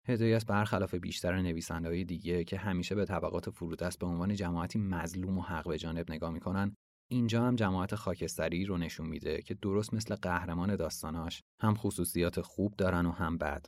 هدایت 0.04 0.46
برخلاف 0.46 0.94
بیشتر 0.94 1.42
نویسنده‌های 1.42 2.04
دیگه 2.04 2.44
که 2.44 2.58
همیشه 2.58 2.94
به 2.94 3.04
طبقات 3.04 3.50
فرودست 3.50 3.98
به 3.98 4.06
عنوان 4.06 4.34
جماعتی 4.34 4.78
مظلوم 4.78 5.38
و 5.38 5.42
حق 5.42 5.68
به 5.68 5.78
جانب 5.78 6.10
نگاه 6.10 6.30
می‌کنن 6.30 6.74
اینجا 7.10 7.44
هم 7.44 7.56
جماعت 7.56 7.94
خاکستری 7.94 8.64
رو 8.64 8.78
نشون 8.78 9.06
میده 9.06 9.42
که 9.42 9.54
درست 9.54 9.94
مثل 9.94 10.14
قهرمان 10.14 10.76
داستاناش 10.76 11.42
هم 11.60 11.74
خصوصیات 11.74 12.40
خوب 12.40 12.76
دارن 12.76 13.06
و 13.06 13.10
هم 13.10 13.38
بد. 13.38 13.66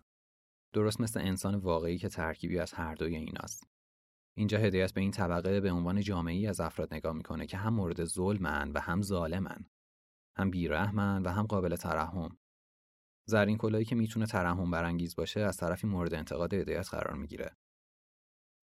درست 0.72 1.00
مثل 1.00 1.20
انسان 1.20 1.54
واقعی 1.54 1.98
که 1.98 2.08
ترکیبی 2.08 2.58
از 2.58 2.72
هر 2.72 2.94
دوی 2.94 3.16
ایناست. 3.16 3.66
اینجا 4.36 4.58
هدایت 4.58 4.92
به 4.92 5.00
این 5.00 5.10
طبقه 5.10 5.60
به 5.60 5.72
عنوان 5.72 6.00
جامعی 6.00 6.46
از 6.46 6.60
افراد 6.60 6.94
نگاه 6.94 7.12
می‌کنه 7.12 7.46
که 7.46 7.56
هم 7.56 7.74
مورد 7.74 8.04
ظلمن 8.04 8.72
و 8.72 8.80
هم 8.80 9.02
ظالمن. 9.02 9.66
هم 10.36 10.50
بیرحمن 10.50 11.22
و 11.22 11.28
هم 11.28 11.46
قابل 11.46 11.76
ترحم. 11.76 12.38
زرین 13.28 13.58
کلایی 13.58 13.84
که 13.84 13.94
می‌تونه 13.94 14.26
ترحم 14.26 14.70
برانگیز 14.70 15.16
باشه 15.16 15.40
از 15.40 15.56
طرفی 15.56 15.86
مورد 15.86 16.14
انتقاد 16.14 16.54
هدایت 16.54 16.88
قرار 16.88 17.14
می‌گیره. 17.14 17.56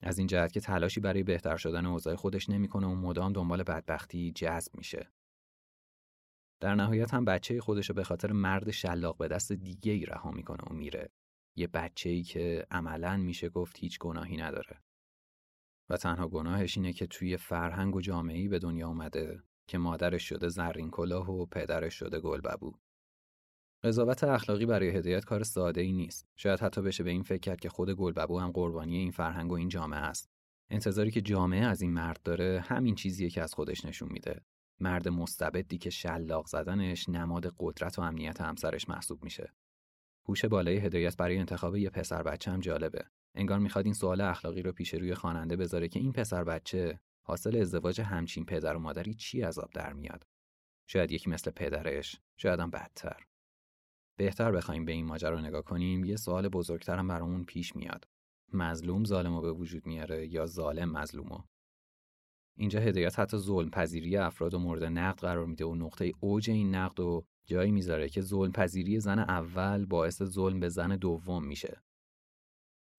از 0.05 0.17
این 0.17 0.27
جهت 0.27 0.51
که 0.51 0.59
تلاشی 0.59 0.99
برای 0.99 1.23
بهتر 1.23 1.57
شدن 1.57 1.85
اوضاع 1.85 2.15
خودش 2.15 2.49
نمی‌کنه 2.49 2.87
و 2.87 2.95
مدام 2.95 3.33
دنبال 3.33 3.63
بدبختی 3.63 4.31
جذب 4.31 4.71
میشه. 4.77 5.11
در 6.61 6.75
نهایت 6.75 7.13
هم 7.13 7.25
بچه 7.25 7.61
خودش 7.61 7.89
رو 7.89 7.95
به 7.95 8.03
خاطر 8.03 8.31
مرد 8.31 8.71
شلاق 8.71 9.17
به 9.17 9.27
دست 9.27 9.51
دیگه 9.51 9.91
ای 9.91 10.05
رها 10.05 10.31
می‌کنه 10.31 10.63
و 10.71 10.73
میره. 10.73 11.09
یه 11.55 11.67
بچه 11.67 12.09
ای 12.09 12.23
که 12.23 12.65
عملا 12.71 13.17
میشه 13.17 13.49
گفت 13.49 13.79
هیچ 13.79 13.99
گناهی 13.99 14.37
نداره. 14.37 14.81
و 15.89 15.97
تنها 15.97 16.27
گناهش 16.27 16.77
اینه 16.77 16.93
که 16.93 17.07
توی 17.07 17.37
فرهنگ 17.37 17.95
و 17.95 18.01
جامعه‌ای 18.01 18.47
به 18.47 18.59
دنیا 18.59 18.87
اومده 18.87 19.43
که 19.67 19.77
مادرش 19.77 20.29
شده 20.29 20.49
زرین 20.49 20.89
کلاه 20.89 21.29
و 21.29 21.45
پدرش 21.45 21.93
شده 21.93 22.19
گلببو. 22.19 22.73
قضاوت 23.85 24.23
اخلاقی 24.23 24.65
برای 24.65 24.89
هدایت 24.89 25.25
کار 25.25 25.43
ساده 25.43 25.81
ای 25.81 25.91
نیست. 25.91 26.27
شاید 26.35 26.59
حتی 26.59 26.81
بشه 26.81 27.03
به 27.03 27.09
این 27.09 27.23
فکر 27.23 27.39
کرد 27.39 27.59
که 27.59 27.69
خود 27.69 27.89
گلببو 27.89 28.39
هم 28.39 28.51
قربانی 28.51 28.97
این 28.97 29.11
فرهنگ 29.11 29.51
و 29.51 29.55
این 29.55 29.69
جامعه 29.69 29.99
است. 29.99 30.29
انتظاری 30.69 31.11
که 31.11 31.21
جامعه 31.21 31.65
از 31.65 31.81
این 31.81 31.93
مرد 31.93 32.19
داره 32.23 32.63
همین 32.67 32.95
چیزیه 32.95 33.29
که 33.29 33.41
از 33.41 33.53
خودش 33.53 33.85
نشون 33.85 34.09
میده. 34.11 34.41
مرد 34.79 35.07
مستبدی 35.07 35.77
که 35.77 35.89
شلاق 35.89 36.47
زدنش 36.47 37.09
نماد 37.09 37.53
قدرت 37.59 37.99
و 37.99 38.01
امنیت 38.01 38.41
همسرش 38.41 38.89
محسوب 38.89 39.23
میشه. 39.23 39.53
هوش 40.29 40.45
بالای 40.45 40.77
هدایت 40.77 41.17
برای 41.17 41.37
انتخاب 41.37 41.75
یه 41.75 41.89
پسر 41.89 42.23
بچه 42.23 42.51
هم 42.51 42.59
جالبه. 42.59 43.05
انگار 43.35 43.59
می‌خواد 43.59 43.85
این 43.85 43.93
سوال 43.93 44.21
اخلاقی 44.21 44.61
رو 44.61 44.71
پیش 44.71 44.93
روی 44.93 45.15
خواننده 45.15 45.55
بذاره 45.55 45.87
که 45.87 45.99
این 45.99 46.11
پسر 46.11 46.43
بچه 46.43 46.99
حاصل 47.21 47.57
ازدواج 47.57 48.01
همچین 48.01 48.45
پدر 48.45 48.75
و 48.75 48.79
مادری 48.79 49.13
چی 49.13 49.41
عذاب 49.41 49.69
در 49.73 49.93
میاد. 49.93 50.23
شاید 50.87 51.11
یکی 51.11 51.29
مثل 51.29 51.51
پدرش، 51.51 52.21
شاید 52.37 52.59
هم 52.59 52.69
بدتر. 52.69 53.25
بهتر 54.17 54.51
بخوایم 54.51 54.85
به 54.85 54.91
این 54.91 55.05
ماجرا 55.05 55.41
نگاه 55.41 55.61
کنیم 55.61 56.05
یه 56.05 56.15
سوال 56.15 56.49
بزرگتر 56.49 56.97
هم 56.97 57.07
برامون 57.07 57.43
پیش 57.43 57.75
میاد. 57.75 58.07
مظلوم 58.53 59.03
ظالمو 59.03 59.41
به 59.41 59.51
وجود 59.51 59.85
میاره 59.85 60.27
یا 60.27 60.45
ظالم 60.45 60.91
مظلومو؟ 60.91 61.39
اینجا 62.57 62.79
هدایت 62.79 63.19
حتی 63.19 63.37
ظلم 63.37 63.69
پذیری 63.69 64.17
افراد 64.17 64.53
و 64.53 64.59
مورد 64.59 64.83
نقد 64.83 65.19
قرار 65.19 65.45
میده 65.45 65.65
و 65.65 65.75
نقطه 65.75 66.11
اوج 66.19 66.49
این 66.49 66.75
نقد 66.75 66.99
و 66.99 67.25
جایی 67.45 67.71
می‌ذاره 67.71 68.09
که 68.09 68.21
ظلم 68.21 68.51
پذیری 68.51 68.99
زن 68.99 69.19
اول 69.19 69.85
باعث 69.85 70.23
ظلم 70.23 70.59
به 70.59 70.69
زن 70.69 70.95
دوم 70.95 71.45
میشه. 71.45 71.81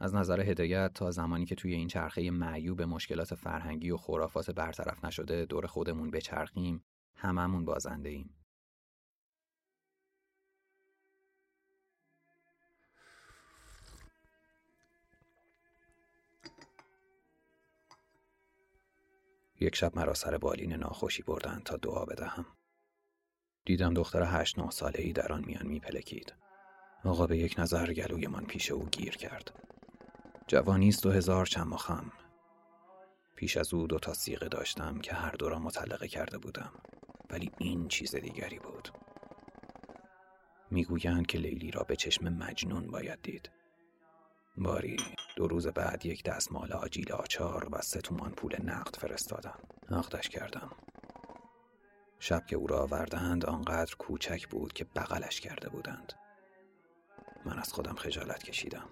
از 0.00 0.14
نظر 0.14 0.40
هدایت 0.40 0.92
تا 0.94 1.11
زمانی 1.11 1.46
که 1.46 1.55
توی 1.55 1.74
این 1.74 1.88
چرخه 1.88 2.31
معیوب 2.31 2.83
مشکلات 2.83 3.35
فرهنگی 3.35 3.90
و 3.90 3.96
خرافات 3.96 4.50
برطرف 4.50 5.05
نشده 5.05 5.44
دور 5.44 5.66
خودمون 5.66 6.11
بچرخیم 6.11 6.85
هممون 7.16 7.64
بازنده 7.64 8.09
ایم. 8.09 8.45
یک 19.60 19.76
شب 19.76 19.96
مرا 19.96 20.14
سر 20.14 20.38
بالین 20.38 20.72
ناخوشی 20.72 21.22
بردند 21.22 21.62
تا 21.62 21.76
دعا 21.76 22.04
بدهم. 22.04 22.46
دیدم 23.64 23.94
دختر 23.94 24.22
هشت 24.22 24.58
نه 24.58 24.70
ساله 24.70 25.00
ای 25.00 25.12
در 25.12 25.32
آن 25.32 25.44
میان 25.46 25.66
میپلکید. 25.66 26.34
آقا 27.04 27.26
به 27.26 27.38
یک 27.38 27.54
نظر 27.58 27.92
گلویمان 27.92 28.44
پیش 28.46 28.70
او 28.70 28.86
گیر 28.86 29.16
کرد. 29.16 29.52
جوانی 30.46 30.88
است 30.88 31.06
و 31.06 31.10
هزار 31.10 31.46
چم 31.46 31.72
و 31.72 31.76
خم. 31.76 32.12
پیش 33.36 33.56
از 33.56 33.74
او 33.74 33.86
دو 33.86 33.98
تا 33.98 34.14
سیغه 34.14 34.48
داشتم 34.48 34.98
که 34.98 35.12
هر 35.12 35.30
دو 35.30 35.48
را 35.48 35.58
مطلقه 35.58 36.08
کرده 36.08 36.38
بودم. 36.38 36.72
ولی 37.30 37.50
این 37.58 37.88
چیز 37.88 38.16
دیگری 38.16 38.58
بود. 38.58 38.88
می‌گویند 40.70 41.26
که 41.26 41.38
لیلی 41.38 41.70
را 41.70 41.82
به 41.82 41.96
چشم 41.96 42.28
مجنون 42.28 42.86
باید 42.86 43.22
دید. 43.22 43.50
باری. 44.58 44.96
دو 45.36 45.48
روز 45.48 45.66
بعد 45.66 46.06
یک 46.06 46.24
دستمال 46.24 46.72
آجیل 46.72 47.12
آچار 47.12 47.68
و 47.72 47.82
سه 47.82 48.00
تومان 48.00 48.30
پول 48.30 48.56
نقد 48.62 48.96
فرستادم. 48.96 49.58
نقدش 49.90 50.28
کردم. 50.28 50.70
شب 52.18 52.46
که 52.46 52.56
او 52.56 52.66
را 52.66 52.82
آوردند 52.82 53.46
آنقدر 53.46 53.94
کوچک 53.96 54.48
بود 54.48 54.72
که 54.72 54.84
بغلش 54.84 55.40
کرده 55.40 55.68
بودند. 55.68 56.12
من 57.44 57.58
از 57.58 57.72
خودم 57.72 57.94
خجالت 57.94 58.42
کشیدم. 58.42 58.88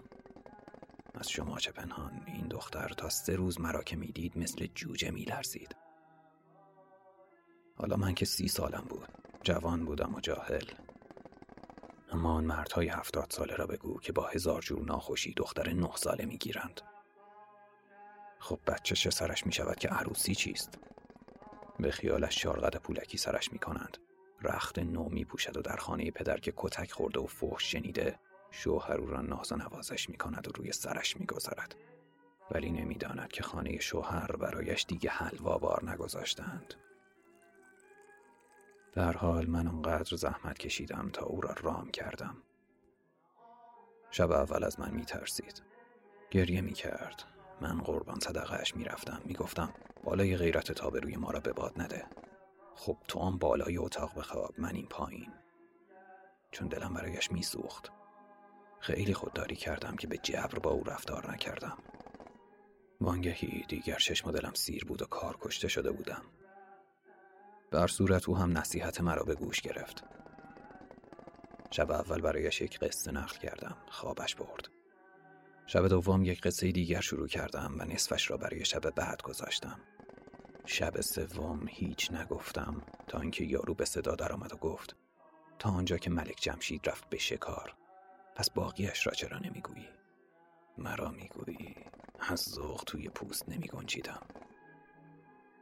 از 1.15 1.31
شما 1.31 1.59
چه 1.59 1.73
پنهان. 1.73 2.23
این 2.27 2.49
دختر 2.49 2.89
تا 2.89 3.09
سه 3.09 3.37
روز 3.37 3.61
مرا 3.61 3.83
که 3.83 3.97
می‌دید 3.97 4.39
مثل 4.39 4.67
جوجه 4.75 5.11
میلرزید. 5.11 5.77
حالا 7.77 7.97
من 7.97 8.15
که 8.15 8.25
سی 8.25 8.49
سالم 8.49 8.85
بود. 8.89 9.09
جوان 9.43 9.85
بودم 9.85 10.15
و 10.15 10.21
جاهل. 10.21 10.65
اما 12.15 12.33
آن 12.33 12.45
مردهای 12.45 12.89
هفتاد 12.89 13.31
ساله 13.31 13.55
را 13.55 13.67
بگو 13.67 14.01
که 14.01 14.13
با 14.13 14.27
هزار 14.27 14.63
جور 14.63 14.85
ناخوشی 14.85 15.35
دختر 15.37 15.73
نه 15.73 15.91
ساله 15.97 16.25
می‌گیرند 16.25 16.81
خب 18.39 18.61
بچه 18.67 18.95
چه 18.95 19.11
سرش 19.11 19.47
می 19.47 19.53
شود 19.53 19.79
که 19.79 19.89
عروسی 19.89 20.35
چیست؟ 20.35 20.79
به 21.81 21.91
خیالش 21.91 22.37
چارقد 22.37 22.77
پولکی 22.77 23.19
سرش 23.19 23.53
می 23.53 23.59
کنند. 23.59 23.99
رخت 24.43 24.79
نو 24.79 25.09
می 25.09 25.25
پوشد 25.25 25.57
و 25.57 25.63
در 25.63 25.77
خانه 25.77 26.11
پدر 26.11 26.41
که 26.41 26.53
کتک 26.57 26.93
خورده 26.93 27.21
و 27.21 27.27
فحش 27.27 27.73
شنیده 27.73 28.19
شوهر 28.51 28.97
او 28.97 29.07
را 29.07 29.21
ناز 29.21 29.53
و 29.53 29.57
نوازش 29.57 30.11
می 30.11 30.17
کند 30.17 30.49
و 30.49 30.53
روی 30.53 30.73
سرش 30.73 31.17
می 31.17 31.27
گذارد. 31.27 31.75
ولی 32.51 32.71
نمی‌داند 32.71 33.33
که 33.33 33.43
خانه 33.43 33.79
شوهر 33.81 34.37
برایش 34.37 34.85
دیگه 34.89 35.11
حلوا 35.11 35.59
بار 35.59 35.91
نگذاشتند. 35.91 36.75
در 38.95 39.13
حال 39.13 39.47
من 39.47 39.69
اونقدر 39.69 40.17
زحمت 40.17 40.59
کشیدم 40.59 41.11
تا 41.13 41.27
او 41.27 41.41
را 41.41 41.55
رام 41.63 41.91
کردم. 41.91 42.37
شب 44.11 44.31
اول 44.31 44.65
از 44.65 44.81
من 44.81 44.91
می 44.95 45.05
ترسید. 45.05 45.63
گریه 46.31 46.61
می 46.61 46.73
کرد. 46.73 47.25
من 47.61 47.79
قربان 47.79 48.21
صدقهش 48.21 48.77
می 48.77 48.85
رفتم. 48.85 49.23
می 49.25 49.35
گفتم 49.35 49.75
بالای 50.05 50.37
غیرت 50.37 50.73
تا 50.73 50.91
به 50.91 51.01
روی 51.01 51.17
ما 51.17 51.31
را 51.31 51.41
به 51.41 51.53
باد 51.53 51.81
نده. 51.81 52.07
خب 52.75 52.97
تو 53.09 53.19
آن 53.19 53.39
بالای 53.39 53.79
اتاق 53.79 54.19
بخواب 54.19 54.55
من 54.59 54.75
این 54.75 54.87
پایین. 54.87 55.33
چون 56.51 56.69
دلم 56.69 56.95
برایش 56.95 57.33
می 57.33 57.43
سوخت. 57.43 57.93
خیلی 58.81 59.15
خودداری 59.15 59.57
کردم 59.57 59.97
که 59.97 60.07
به 60.07 60.19
جبر 60.19 60.59
با 60.59 60.71
او 60.71 60.85
رفتار 60.85 61.33
نکردم. 61.33 61.79
وانگهی 63.01 63.65
دیگر 63.69 63.99
چشم 63.99 64.31
دلم 64.31 64.55
سیر 64.55 64.85
بود 64.85 65.03
و 65.03 65.07
کار 65.07 65.39
کشته 65.41 65.69
شده 65.69 65.93
بودم. 65.93 66.23
در 67.71 67.87
صورت 67.87 68.29
او 68.29 68.37
هم 68.37 68.59
نصیحت 68.59 69.01
مرا 69.01 69.23
به 69.23 69.35
گوش 69.35 69.61
گرفت 69.61 70.05
شب 71.71 71.91
اول 71.91 72.21
برایش 72.21 72.61
یک 72.61 72.79
قصه 72.79 73.11
نقل 73.11 73.37
کردم 73.37 73.77
خوابش 73.91 74.35
برد 74.35 74.69
شب 75.67 75.89
دوم 75.89 76.25
یک 76.25 76.41
قصه 76.41 76.73
دیگر 76.73 77.01
شروع 77.01 77.29
کردم 77.29 77.75
و 77.79 77.85
نصفش 77.85 78.31
را 78.31 78.37
برای 78.37 78.65
شب 78.65 78.91
بعد 78.91 79.23
گذاشتم. 79.23 79.81
شب 80.67 81.01
سوم 81.01 81.67
هیچ 81.69 82.13
نگفتم 82.13 82.83
تا 83.09 83.21
اینکه 83.21 83.45
یارو 83.45 83.75
به 83.75 83.85
صدا 83.85 84.15
درآمد 84.15 84.53
و 84.53 84.57
گفت 84.57 84.97
تا 85.59 85.71
آنجا 85.71 85.99
که 85.99 86.11
ملک 86.11 86.37
جمشید 86.41 86.89
رفت 86.89 87.09
به 87.09 87.19
شکار 87.19 87.75
پس 88.37 88.51
باقیش 88.51 89.07
را 89.07 89.13
چرا 89.13 89.39
نمی‌گویی؟ 89.39 89.89
مرا 90.79 91.11
می‌گویی 91.11 91.75
از 92.19 92.41
ذوق 92.41 92.85
توی 92.87 93.09
پوست 93.09 93.49
نمی 93.49 93.69
گنجیدم. 93.69 94.21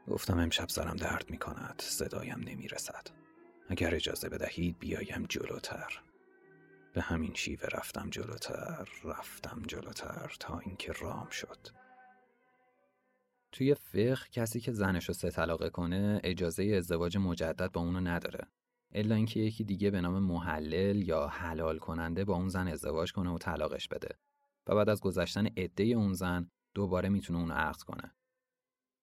گفتم 0.09 0.39
امشب 0.39 0.69
سرم 0.69 0.97
درد 0.97 1.31
می 1.31 1.39
کند 1.39 1.83
صدایم 1.85 2.41
نمی 2.41 2.69
رسد. 2.69 3.07
اگر 3.69 3.95
اجازه 3.95 4.29
بدهید 4.29 4.79
بیایم 4.79 5.27
جلوتر. 5.29 6.03
به 6.95 7.01
همین 7.01 7.35
شیوه 7.35 7.69
رفتم 7.73 8.11
جلوتر 8.11 8.89
رفتم 9.05 9.63
جلوتر 9.67 10.37
تا 10.41 10.59
اینکه 10.59 10.93
رام 10.93 11.29
شد. 11.31 11.59
توی 13.53 13.75
فقه 13.75 14.29
کسی 14.33 14.61
که 14.61 14.73
زنش 14.73 15.09
رو 15.09 15.15
سه 15.15 15.31
طلاقه 15.31 15.71
کنه 15.71 16.21
اجازه 16.25 16.65
ازدواج 16.65 17.17
مجدد 17.17 17.73
با 17.73 17.81
اونو 17.81 18.01
نداره. 18.01 18.47
الا 18.93 19.15
اینکه 19.15 19.41
یکی 19.41 19.65
دیگه 19.65 19.91
به 19.91 20.01
نام 20.01 20.19
محلل 20.19 21.09
یا 21.09 21.27
حلال 21.27 21.79
کننده 21.79 22.25
با 22.25 22.35
اون 22.35 22.49
زن 22.49 22.69
ازدواج 22.69 23.13
کنه 23.13 23.31
و 23.31 23.39
طلاقش 23.39 23.89
بده. 23.89 24.19
و 24.67 24.75
بعد 24.75 24.89
از 24.89 25.01
گذشتن 25.01 25.47
عده 25.47 25.85
اون 25.85 26.13
زن 26.13 26.51
دوباره 26.75 27.09
می‌تونه 27.09 27.39
اونو 27.39 27.55
عقد 27.55 27.83
کنه. 27.83 28.15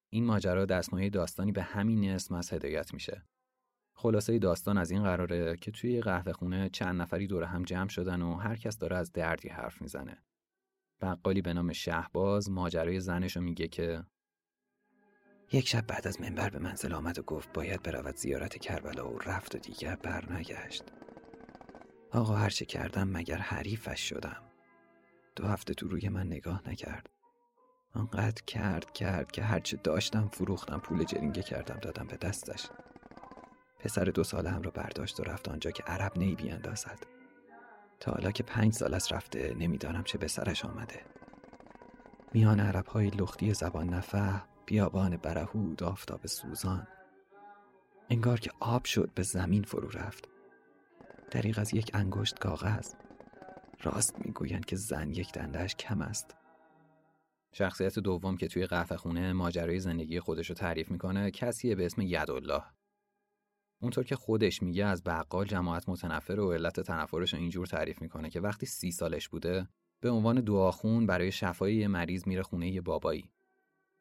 این 0.09 0.25
ماجرا 0.25 0.65
دستمایه 0.65 1.09
داستانی 1.09 1.51
به 1.51 1.61
همین 1.61 2.09
اسم 2.09 2.35
از 2.35 2.53
هدایت 2.53 2.93
میشه 2.93 3.25
خلاصه 3.95 4.39
داستان 4.39 4.77
از 4.77 4.91
این 4.91 5.03
قراره 5.03 5.57
که 5.57 5.71
توی 5.71 6.01
قهوه 6.01 6.33
خونه 6.33 6.69
چند 6.69 7.01
نفری 7.01 7.27
دور 7.27 7.43
هم 7.43 7.63
جمع 7.63 7.89
شدن 7.89 8.21
و 8.21 8.35
هر 8.35 8.55
کس 8.55 8.77
داره 8.77 8.97
از 8.97 9.11
دردی 9.11 9.49
حرف 9.49 9.81
می‌زنه. 9.81 10.23
بقالی 11.01 11.41
به 11.41 11.53
نام 11.53 11.73
شهباز 11.73 12.49
ماجرای 12.49 12.99
زنش 12.99 13.35
رو 13.35 13.41
میگه 13.41 13.67
که 13.67 14.03
یک 15.51 15.67
شب 15.67 15.87
بعد 15.87 16.07
از 16.07 16.21
منبر 16.21 16.49
به 16.49 16.59
منزل 16.59 16.93
آمد 16.93 17.19
و 17.19 17.21
گفت 17.21 17.53
باید 17.53 17.83
برود 17.83 18.15
زیارت 18.15 18.57
کربلا 18.57 19.09
و 19.09 19.19
رفت 19.19 19.55
و 19.55 19.57
دیگر 19.57 19.95
برنگشت. 19.95 20.83
آقا 22.11 22.35
هرچه 22.35 22.65
کردم 22.65 23.09
مگر 23.09 23.37
حریفش 23.37 24.09
شدم. 24.09 24.43
دو 25.35 25.47
هفته 25.47 25.73
تو 25.73 25.87
روی 25.87 26.09
من 26.09 26.27
نگاه 26.27 26.69
نکرد. 26.69 27.09
آنقدر 27.93 28.41
کرد 28.47 28.91
کرد 28.91 29.31
که 29.31 29.43
هرچه 29.43 29.77
داشتم 29.77 30.27
فروختم 30.27 30.79
پول 30.79 31.03
جرینگه 31.03 31.43
کردم 31.43 31.79
دادم 31.81 32.07
به 32.07 32.17
دستش. 32.17 32.69
پسر 33.79 34.03
دو 34.03 34.23
ساله 34.23 34.49
هم 34.49 34.61
رو 34.61 34.71
برداشت 34.71 35.19
و 35.19 35.23
رفت 35.23 35.49
آنجا 35.49 35.71
که 35.71 35.83
عرب 35.83 36.17
نی 36.17 36.35
بیاندازد 36.35 36.99
تا 37.99 38.11
حالا 38.11 38.31
که 38.31 38.43
پنج 38.43 38.73
سال 38.73 38.93
است 38.93 39.13
رفته 39.13 39.55
نمی‌دانم 39.59 40.03
چه 40.03 40.17
به 40.17 40.27
سرش 40.27 40.65
آمده. 40.65 41.01
میان 42.33 42.59
عرب 42.59 42.85
های 42.85 43.09
لختی 43.09 43.53
زبان 43.53 43.89
نفه 43.89 44.41
بیابان 44.65 45.17
برهود 45.17 45.83
آفتاب 45.83 46.27
سوزان. 46.27 46.87
انگار 48.09 48.39
که 48.39 48.51
آب 48.59 48.85
شد 48.85 49.11
به 49.15 49.23
زمین 49.23 49.63
فرو 49.63 49.89
رفت. 49.89 50.29
دریغ 51.31 51.59
از 51.59 51.73
یک 51.73 51.91
انگشت 51.93 52.39
کاغذ. 52.39 52.93
راست 53.83 54.19
می‌گویند 54.25 54.65
که 54.65 54.75
زن 54.75 55.09
یک 55.11 55.33
دندهش 55.33 55.75
کم 55.75 56.01
است. 56.01 56.35
شخصیت 57.53 57.99
دوم 57.99 58.37
که 58.37 58.47
توی 58.47 58.65
قهوه 58.65 58.97
خونه 58.97 59.33
ماجرای 59.33 59.79
زندگی 59.79 60.19
خودش 60.19 60.49
رو 60.49 60.55
تعریف 60.55 60.91
می‌کنه 60.91 61.31
کسیه 61.31 61.75
به 61.75 61.85
اسم 61.85 62.01
یدالله. 62.01 62.63
اونطور 63.81 64.03
که 64.03 64.15
خودش 64.15 64.63
میگه 64.63 64.85
از 64.85 65.03
بقال 65.03 65.45
جماعت 65.45 65.89
متنفر 65.89 66.39
و 66.39 66.53
علت 66.53 66.79
تنفرش 66.79 67.33
رو 67.33 67.39
اینجور 67.39 67.67
تعریف 67.67 68.01
می‌کنه 68.01 68.29
که 68.29 68.39
وقتی 68.39 68.65
سی 68.65 68.91
سالش 68.91 69.29
بوده 69.29 69.67
به 70.01 70.09
عنوان 70.09 70.41
دعاخون 70.41 71.05
برای 71.05 71.31
شفای 71.31 71.75
یه 71.75 71.87
مریض 71.87 72.27
میره 72.27 72.43
خونه 72.43 72.69
یه 72.69 72.81
بابایی. 72.81 73.31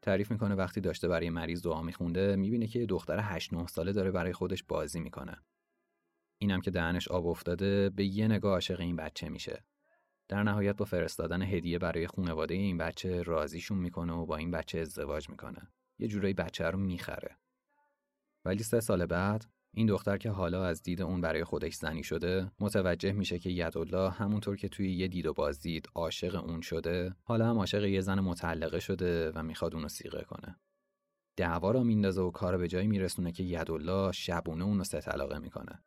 تعریف 0.02 0.30
می‌کنه 0.30 0.54
وقتی 0.54 0.80
داشته 0.80 1.08
برای 1.08 1.30
مریض 1.30 1.62
دعا 1.62 1.82
میخونده 1.82 2.36
می‌بینه 2.36 2.66
که 2.66 2.78
یه 2.78 2.86
دختر 2.86 3.18
8 3.20 3.52
9 3.52 3.66
ساله 3.66 3.92
داره 3.92 4.10
برای 4.10 4.32
خودش 4.32 4.64
بازی 4.64 5.00
می‌کنه. 5.00 5.36
اینم 6.40 6.60
که 6.60 6.70
دهنش 6.70 7.08
آب 7.08 7.26
افتاده 7.26 7.90
به 7.90 8.04
یه 8.04 8.28
نگاه 8.28 8.52
عاشق 8.52 8.80
این 8.80 8.96
بچه 8.96 9.28
میشه. 9.28 9.64
در 10.28 10.42
نهایت 10.42 10.76
با 10.76 10.84
فرستادن 10.84 11.42
هدیه 11.42 11.78
برای 11.78 12.06
خانواده 12.06 12.54
این 12.54 12.78
بچه 12.78 13.22
راضیشون 13.22 13.78
می‌کنه 13.78 14.12
و 14.12 14.26
با 14.26 14.36
این 14.36 14.50
بچه 14.50 14.78
ازدواج 14.78 15.30
می‌کنه. 15.30 15.68
یه 15.98 16.08
جورایی 16.08 16.34
بچه 16.34 16.64
رو 16.64 16.78
می‌خره. 16.78 17.36
ولی 18.44 18.62
سه 18.62 18.80
سال 18.80 19.06
بعد 19.06 19.44
این 19.74 19.86
دختر 19.86 20.16
که 20.16 20.30
حالا 20.30 20.64
از 20.64 20.82
دید 20.82 21.02
اون 21.02 21.20
برای 21.20 21.44
خودش 21.44 21.74
زنی 21.74 22.04
شده 22.04 22.50
متوجه 22.60 23.12
میشه 23.12 23.38
که 23.38 23.50
یدالله 23.50 24.10
همونطور 24.10 24.56
که 24.56 24.68
توی 24.68 24.92
یه 24.92 25.08
دید 25.08 25.26
و 25.26 25.32
بازدید 25.32 25.88
عاشق 25.94 26.44
اون 26.44 26.60
شده 26.60 27.14
حالا 27.22 27.46
هم 27.50 27.58
عاشق 27.58 27.84
یه 27.84 28.00
زن 28.00 28.20
متعلقه 28.20 28.80
شده 28.80 29.30
و 29.30 29.42
می‌خواد 29.42 29.74
اونو 29.74 29.88
سیغه 29.88 30.22
کنه. 30.22 30.56
دعوا 31.36 31.70
را 31.70 31.82
میندازه 31.82 32.20
و 32.22 32.30
کار 32.30 32.58
به 32.58 32.68
جایی 32.68 32.86
میرسونه 32.86 33.32
که 33.32 33.42
یدالله 33.42 34.12
شبونه 34.12 34.64
اونو 34.64 34.84
سه 34.84 35.00
طلاقه 35.00 35.38
می‌کنه. 35.38 35.84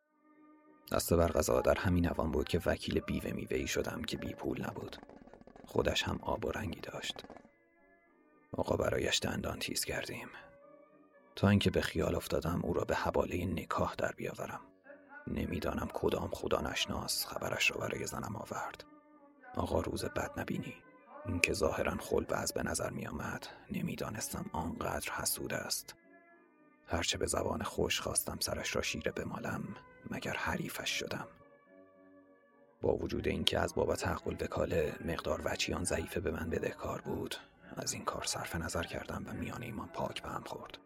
دست 0.92 1.12
بر 1.12 1.28
غذا 1.28 1.60
در 1.60 1.78
همین 1.78 2.08
اوان 2.08 2.30
بود 2.30 2.48
که 2.48 2.60
وکیل 2.66 3.00
بیوه 3.00 3.30
میوهی 3.30 3.66
شدم 3.66 4.02
که 4.02 4.16
بی 4.16 4.34
پول 4.34 4.66
نبود. 4.66 4.96
خودش 5.66 6.02
هم 6.02 6.18
آب 6.22 6.44
و 6.44 6.50
رنگی 6.50 6.80
داشت. 6.80 7.24
آقا 8.52 8.76
برایش 8.76 9.20
دندان 9.22 9.58
تیز 9.58 9.84
کردیم. 9.84 10.28
تا 11.36 11.48
اینکه 11.48 11.70
به 11.70 11.80
خیال 11.80 12.14
افتادم 12.14 12.60
او 12.62 12.72
را 12.72 12.84
به 12.84 12.94
حواله 12.94 13.44
نکاح 13.44 13.94
در 13.94 14.12
بیاورم. 14.12 14.60
نمی‌دانم 15.26 15.88
کدام 15.94 16.28
خدا 16.32 16.60
نشناس 16.60 17.26
خبرش 17.26 17.70
را 17.70 17.76
برای 17.76 18.06
زنم 18.06 18.36
آورد. 18.36 18.84
آقا 19.54 19.80
روز 19.80 20.04
بد 20.04 20.30
نبینی. 20.40 20.74
اینکه 21.26 21.52
ظاهرا 21.52 21.96
از 22.30 22.52
به 22.52 22.62
نظر 22.62 22.90
می 22.90 23.06
آمد 23.06 23.46
نمی‌دانستم 23.70 24.50
آنقدر 24.52 25.12
حسود 25.12 25.54
است. 25.54 25.94
هرچه 26.86 27.18
به 27.18 27.26
زبان 27.26 27.62
خوش 27.62 28.00
خواستم 28.00 28.36
سرش 28.40 28.76
را 28.76 28.82
شیره 28.82 29.12
بمالم 29.12 29.64
مگر 30.12 30.36
حریفش 30.36 30.90
شدم. 30.90 31.26
با 32.80 32.96
وجود 32.96 33.28
اینکه 33.28 33.58
از 33.58 33.74
بابت 33.74 34.06
حق 34.06 34.26
وکاله 34.26 34.94
مقدار 35.04 35.42
وچیان 35.44 35.84
ضعیفه 35.84 36.20
به 36.20 36.30
من 36.30 36.50
بدهکار 36.50 37.00
بود 37.00 37.36
از 37.76 37.92
این 37.92 38.04
کار 38.04 38.24
صرف 38.24 38.56
نظر 38.56 38.82
کردم 38.82 39.24
و 39.26 39.32
میان 39.32 39.62
ایمان 39.62 39.88
پاک 39.88 40.22
به 40.22 40.28
هم 40.28 40.42
خورد. 40.46 40.78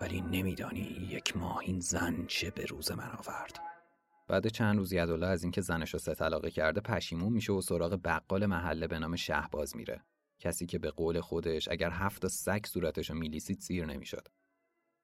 ولی 0.00 0.20
نمیدانی 0.20 1.08
یک 1.10 1.36
ماه 1.36 1.58
این 1.58 1.80
زن 1.80 2.26
چه 2.26 2.50
به 2.50 2.64
روز 2.64 2.92
من 2.92 3.10
آورد. 3.10 3.58
بعد 4.28 4.48
چند 4.48 4.78
روز 4.78 4.92
یدالله 4.92 5.26
از 5.26 5.42
اینکه 5.42 5.60
زنش 5.60 5.92
رو 5.92 5.98
سه 5.98 6.14
طلاقه 6.14 6.50
کرده 6.50 6.80
پشیمون 6.80 7.32
میشه 7.32 7.52
و 7.52 7.60
سراغ 7.60 8.00
بقال 8.04 8.46
محله 8.46 8.86
به 8.86 8.98
نام 8.98 9.16
شهباز 9.16 9.76
میره. 9.76 10.04
کسی 10.38 10.66
که 10.66 10.78
به 10.78 10.90
قول 10.90 11.20
خودش 11.20 11.68
اگر 11.68 11.90
هفت 11.90 12.26
سگ 12.26 12.66
صورتش 12.66 13.10
رو 13.10 13.16
میلیسید 13.16 13.60
سیر 13.60 13.86
نمی‌شد. 13.86 14.28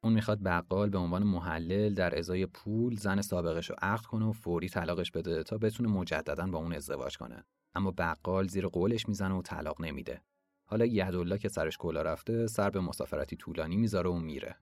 اون 0.03 0.13
می‌خواد 0.13 0.43
بقال 0.43 0.91
به 0.91 0.99
عنوان 0.99 1.23
محلل 1.23 1.95
در 1.95 2.19
ازای 2.19 2.47
پول 2.47 2.97
زن 2.97 3.21
سابقش 3.21 3.71
رو 3.71 3.77
عقد 3.83 4.05
کنه 4.05 4.25
و 4.25 4.33
فوری 4.33 4.69
طلاقش 4.69 5.11
بده 5.11 5.43
تا 5.43 5.59
بتونه 5.59 5.89
مجددا 5.89 6.47
با 6.47 6.59
اون 6.59 6.73
ازدواج 6.73 7.17
کنه. 7.17 7.45
اما 7.75 7.91
بقال 7.91 8.47
زیر 8.47 8.67
قولش 8.67 9.09
می‌زنه 9.09 9.35
و 9.35 9.43
طلاق 9.43 9.81
نمیده. 9.81 10.23
حالا 10.65 10.87
یدالله 10.87 11.39
که 11.39 11.49
سرش 11.49 11.77
کلا 11.77 12.03
رفته 12.03 12.47
سر 12.47 12.71
به 12.71 12.81
مسافرتی 12.81 13.37
طولانی 13.37 13.77
می‌ذاره 13.77 14.11
و 14.11 14.19
میره. 14.19 14.57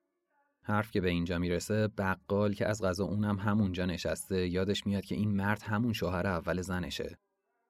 حرف 0.62 0.90
که 0.90 1.00
به 1.00 1.08
اینجا 1.08 1.38
می‌رسه 1.38 1.88
بقال 1.88 2.52
که 2.52 2.66
از 2.66 2.82
غذا 2.82 3.04
اونم 3.04 3.38
همونجا 3.38 3.86
نشسته 3.86 4.48
یادش 4.48 4.86
میاد 4.86 5.04
که 5.04 5.14
این 5.14 5.30
مرد 5.30 5.62
همون 5.62 5.92
شوهر 5.92 6.26
اول 6.26 6.60
زنشه. 6.60 7.18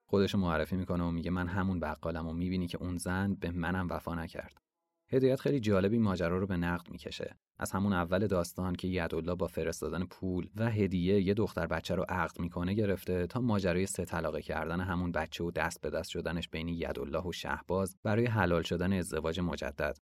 خودش 0.07 0.35
معرفی 0.35 0.77
می‌کنه 0.77 1.05
و 1.05 1.11
میگه 1.11 1.31
من 1.31 1.49
همون 1.49 1.81
بقالم 1.81 2.29
و 2.29 2.33
می‌بینی 2.33 2.67
که 2.67 2.79
اون 2.79 2.97
زن 2.97 3.35
به 3.35 3.51
منم 3.51 3.89
وفا 3.91 4.15
نکرد. 4.15 4.68
هدایت 5.11 5.41
خیلی 5.41 5.61
جالبی 5.61 5.99
ماجرا 5.99 6.39
رو 6.39 6.47
به 6.47 6.57
نقد 6.57 6.91
می‌کشه 6.91 7.37
از 7.59 7.73
همون 7.73 7.93
اول 7.93 8.27
داستان 8.27 8.75
که 8.75 8.89
یدالله 8.89 9.35
با 9.35 9.47
فرستادن 9.47 10.05
پول 10.05 10.51
و 10.57 10.71
هدیه 10.71 11.21
یه 11.21 11.35
دختر 11.35 11.67
بچه 11.67 11.95
رو 11.95 12.05
عقد 12.09 12.41
می‌کنه 12.41 12.75
گرفته 12.75 13.27
تا 13.27 13.41
ماجرای 13.41 13.87
سه 13.87 14.05
طلاقه 14.05 14.43
کردن 14.43 14.81
همون 14.81 15.13
بچه 15.13 15.45
و 15.45 15.51
دست 15.51 15.81
به 15.81 15.91
دست 15.91 16.11
شدنش 16.11 16.49
بین 16.49 16.69
یدالله 16.69 17.23
و 17.23 17.33
شهباز 17.33 17.97
برای 18.03 18.27
حلال 18.27 18.63
شدن 18.63 18.93
ازدواج 18.93 19.41
مجدد 19.41 19.99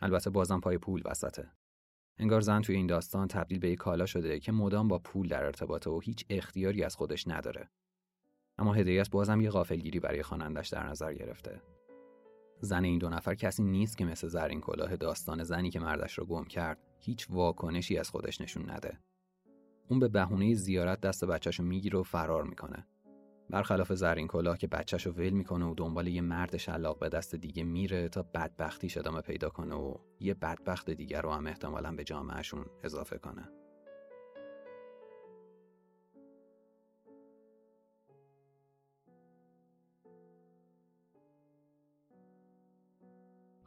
البته 0.00 0.30
بازم 0.30 0.60
پای 0.60 0.78
پول 0.78 1.02
وسطه 1.04 1.50
انگار 2.18 2.40
زن 2.40 2.60
توی 2.60 2.76
این 2.76 2.86
داستان 2.86 3.28
تبدیل 3.28 3.58
به 3.58 3.70
یک 3.70 3.78
کالا 3.78 4.06
شده 4.06 4.40
که 4.40 4.52
مدام 4.52 4.88
با 4.88 4.98
پول 4.98 5.28
در 5.28 5.44
ارتباطه 5.44 5.90
و 5.90 6.00
هیچ 6.00 6.24
اختیاری 6.30 6.84
از 6.84 6.96
خودش 6.96 7.28
نداره. 7.28 7.70
اما 8.58 8.74
هدایت 8.74 9.10
بازم 9.10 9.40
یه 9.40 9.50
غافلگیری 9.50 10.00
برای 10.00 10.22
خوانندش 10.22 10.68
در 10.68 10.86
نظر 10.88 11.14
گرفته. 11.14 11.60
زن 12.64 12.84
این 12.84 12.98
دو 12.98 13.08
نفر 13.08 13.34
کسی 13.34 13.62
نیست 13.62 13.98
که 13.98 14.04
مثل 14.04 14.28
زرین 14.28 14.60
کلاه 14.60 14.96
داستان 14.96 15.44
زنی 15.44 15.70
که 15.70 15.80
مردش 15.80 16.18
رو 16.18 16.26
گم 16.26 16.44
کرد 16.44 16.78
هیچ 16.98 17.26
واکنشی 17.30 17.98
از 17.98 18.10
خودش 18.10 18.40
نشون 18.40 18.70
نده. 18.70 18.98
اون 19.88 19.98
به 20.00 20.08
بهونه 20.08 20.54
زیارت 20.54 21.00
دست 21.00 21.24
بچهش 21.24 21.60
رو 21.60 21.64
می‌گیره 21.64 21.98
و 21.98 22.02
فرار 22.02 22.44
می‌کنه. 22.44 22.86
برخلاف 23.50 23.92
زرین 23.92 24.26
کلاه 24.26 24.58
که 24.58 24.66
بچهش 24.66 25.06
رو 25.06 25.12
ول 25.12 25.30
می‌کنه 25.30 25.64
و 25.64 25.74
دنبال 25.74 26.06
یه 26.06 26.20
مرد 26.20 26.56
شلاق 26.56 26.98
به 26.98 27.08
دست 27.08 27.34
دیگه 27.34 27.64
میره 27.64 28.08
تا 28.08 28.22
بدبختیش 28.22 28.96
ادامه 28.96 29.20
پیدا 29.20 29.48
کنه 29.48 29.74
و 29.74 29.94
یه 30.20 30.34
بدبخت 30.34 30.90
دیگر 30.90 31.22
رو 31.22 31.30
هم 31.30 31.46
احتمالا 31.46 31.92
به 31.92 32.04
جامعهشون 32.04 32.66
اضافه 32.84 33.18
کنه 33.18 33.48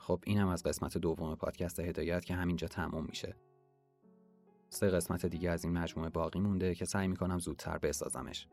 خب 0.07 0.19
اینم 0.25 0.47
از 0.47 0.63
قسمت 0.63 0.97
دوم 0.97 1.35
پادکست 1.35 1.79
هدایت 1.79 2.25
که 2.25 2.33
همینجا 2.35 2.67
تموم 2.67 3.05
میشه. 3.09 3.35
سه 4.69 4.89
قسمت 4.89 5.25
دیگه 5.25 5.49
از 5.49 5.63
این 5.63 5.73
مجموعه 5.77 6.09
باقی 6.09 6.39
مونده 6.39 6.75
که 6.75 6.85
سعی 6.85 7.07
می‌کنم 7.07 7.39
زودتر 7.39 7.77
بسازمش. 7.77 8.47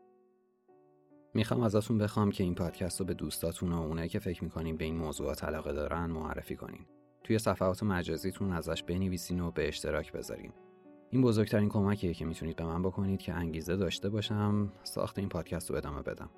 می‌خوام 1.33 1.63
ازتون 1.63 1.97
بخوام 1.97 2.31
که 2.31 2.43
این 2.43 2.55
پادکست 2.55 2.99
رو 2.99 3.05
به 3.05 3.13
دوستاتون 3.13 3.71
و 3.71 3.81
اونایی 3.81 4.09
که 4.09 4.19
فکر 4.19 4.43
می‌کنین 4.43 4.77
به 4.77 4.85
این 4.85 4.97
موضوعات 4.97 5.43
علاقه 5.43 5.73
دارن 5.73 6.05
معرفی 6.05 6.55
کنین. 6.55 6.85
توی 7.23 7.39
صفحات 7.39 7.83
مجازیتون 7.83 8.51
ازش 8.51 8.83
بنویسین 8.83 9.39
و 9.39 9.51
به 9.51 9.67
اشتراک 9.67 10.11
بذارین. 10.11 10.53
این 11.09 11.21
بزرگترین 11.21 11.69
کمکیه 11.69 12.13
که 12.13 12.25
می‌تونید 12.25 12.55
به 12.55 12.65
من 12.65 12.81
بکنید 12.81 13.19
که 13.19 13.33
انگیزه 13.33 13.75
داشته 13.75 14.09
باشم 14.09 14.71
ساخت 14.83 15.19
این 15.19 15.29
پادکست 15.29 15.69
رو 15.69 15.77
ادامه 15.77 16.01
بدم. 16.01 16.29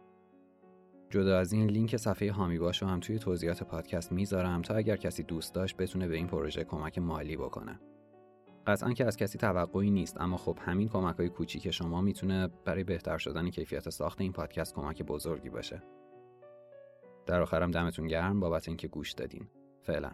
جدا 1.10 1.40
از 1.40 1.54
این 1.54 1.68
لینک 1.68 1.98
صفحه 1.98 2.32
هامی 2.32 2.58
باش 2.58 2.82
رو 2.82 2.88
هم 2.88 3.00
توی 3.00 3.20
توضیحات 3.20 3.64
پادکست 3.64 4.12
می‌ذارم 4.12 4.62
تا 4.62 4.76
اگر 4.76 4.96
کسی 4.96 5.24
دوست 5.24 5.54
داشت 5.54 5.78
بتونه 5.78 6.08
به 6.08 6.16
این 6.16 6.28
پروژه 6.28 6.64
کمک 6.64 7.00
مالی 7.00 7.38
بکنه. 7.38 7.80
قطعا 8.68 8.94
که 8.94 9.06
از 9.06 9.18
کسی 9.18 9.38
توقعی 9.38 9.92
نیست 9.92 10.22
اما 10.22 10.38
خب 10.38 10.60
همین 10.62 10.90
کمک 10.90 11.16
های 11.16 11.30
کوچیک 11.30 11.72
شما 11.72 12.02
می‌تونه 12.02 12.48
برای 12.66 12.84
بهتر 12.84 13.18
شدن 13.18 13.50
کیفیت 13.50 13.90
ساخت 13.90 14.22
این 14.22 14.32
پادکست 14.32 14.76
کمک 14.76 15.04
بزرگی 15.04 15.50
باشه. 15.50 15.84
در 17.26 17.42
آخرم 17.42 17.72
دمتون 17.72 18.08
گرم 18.08 18.40
بابت 18.40 18.68
اینکه 18.68 18.88
گوش 18.88 19.12
دادین. 19.12 19.48
فعلا. 19.82 20.12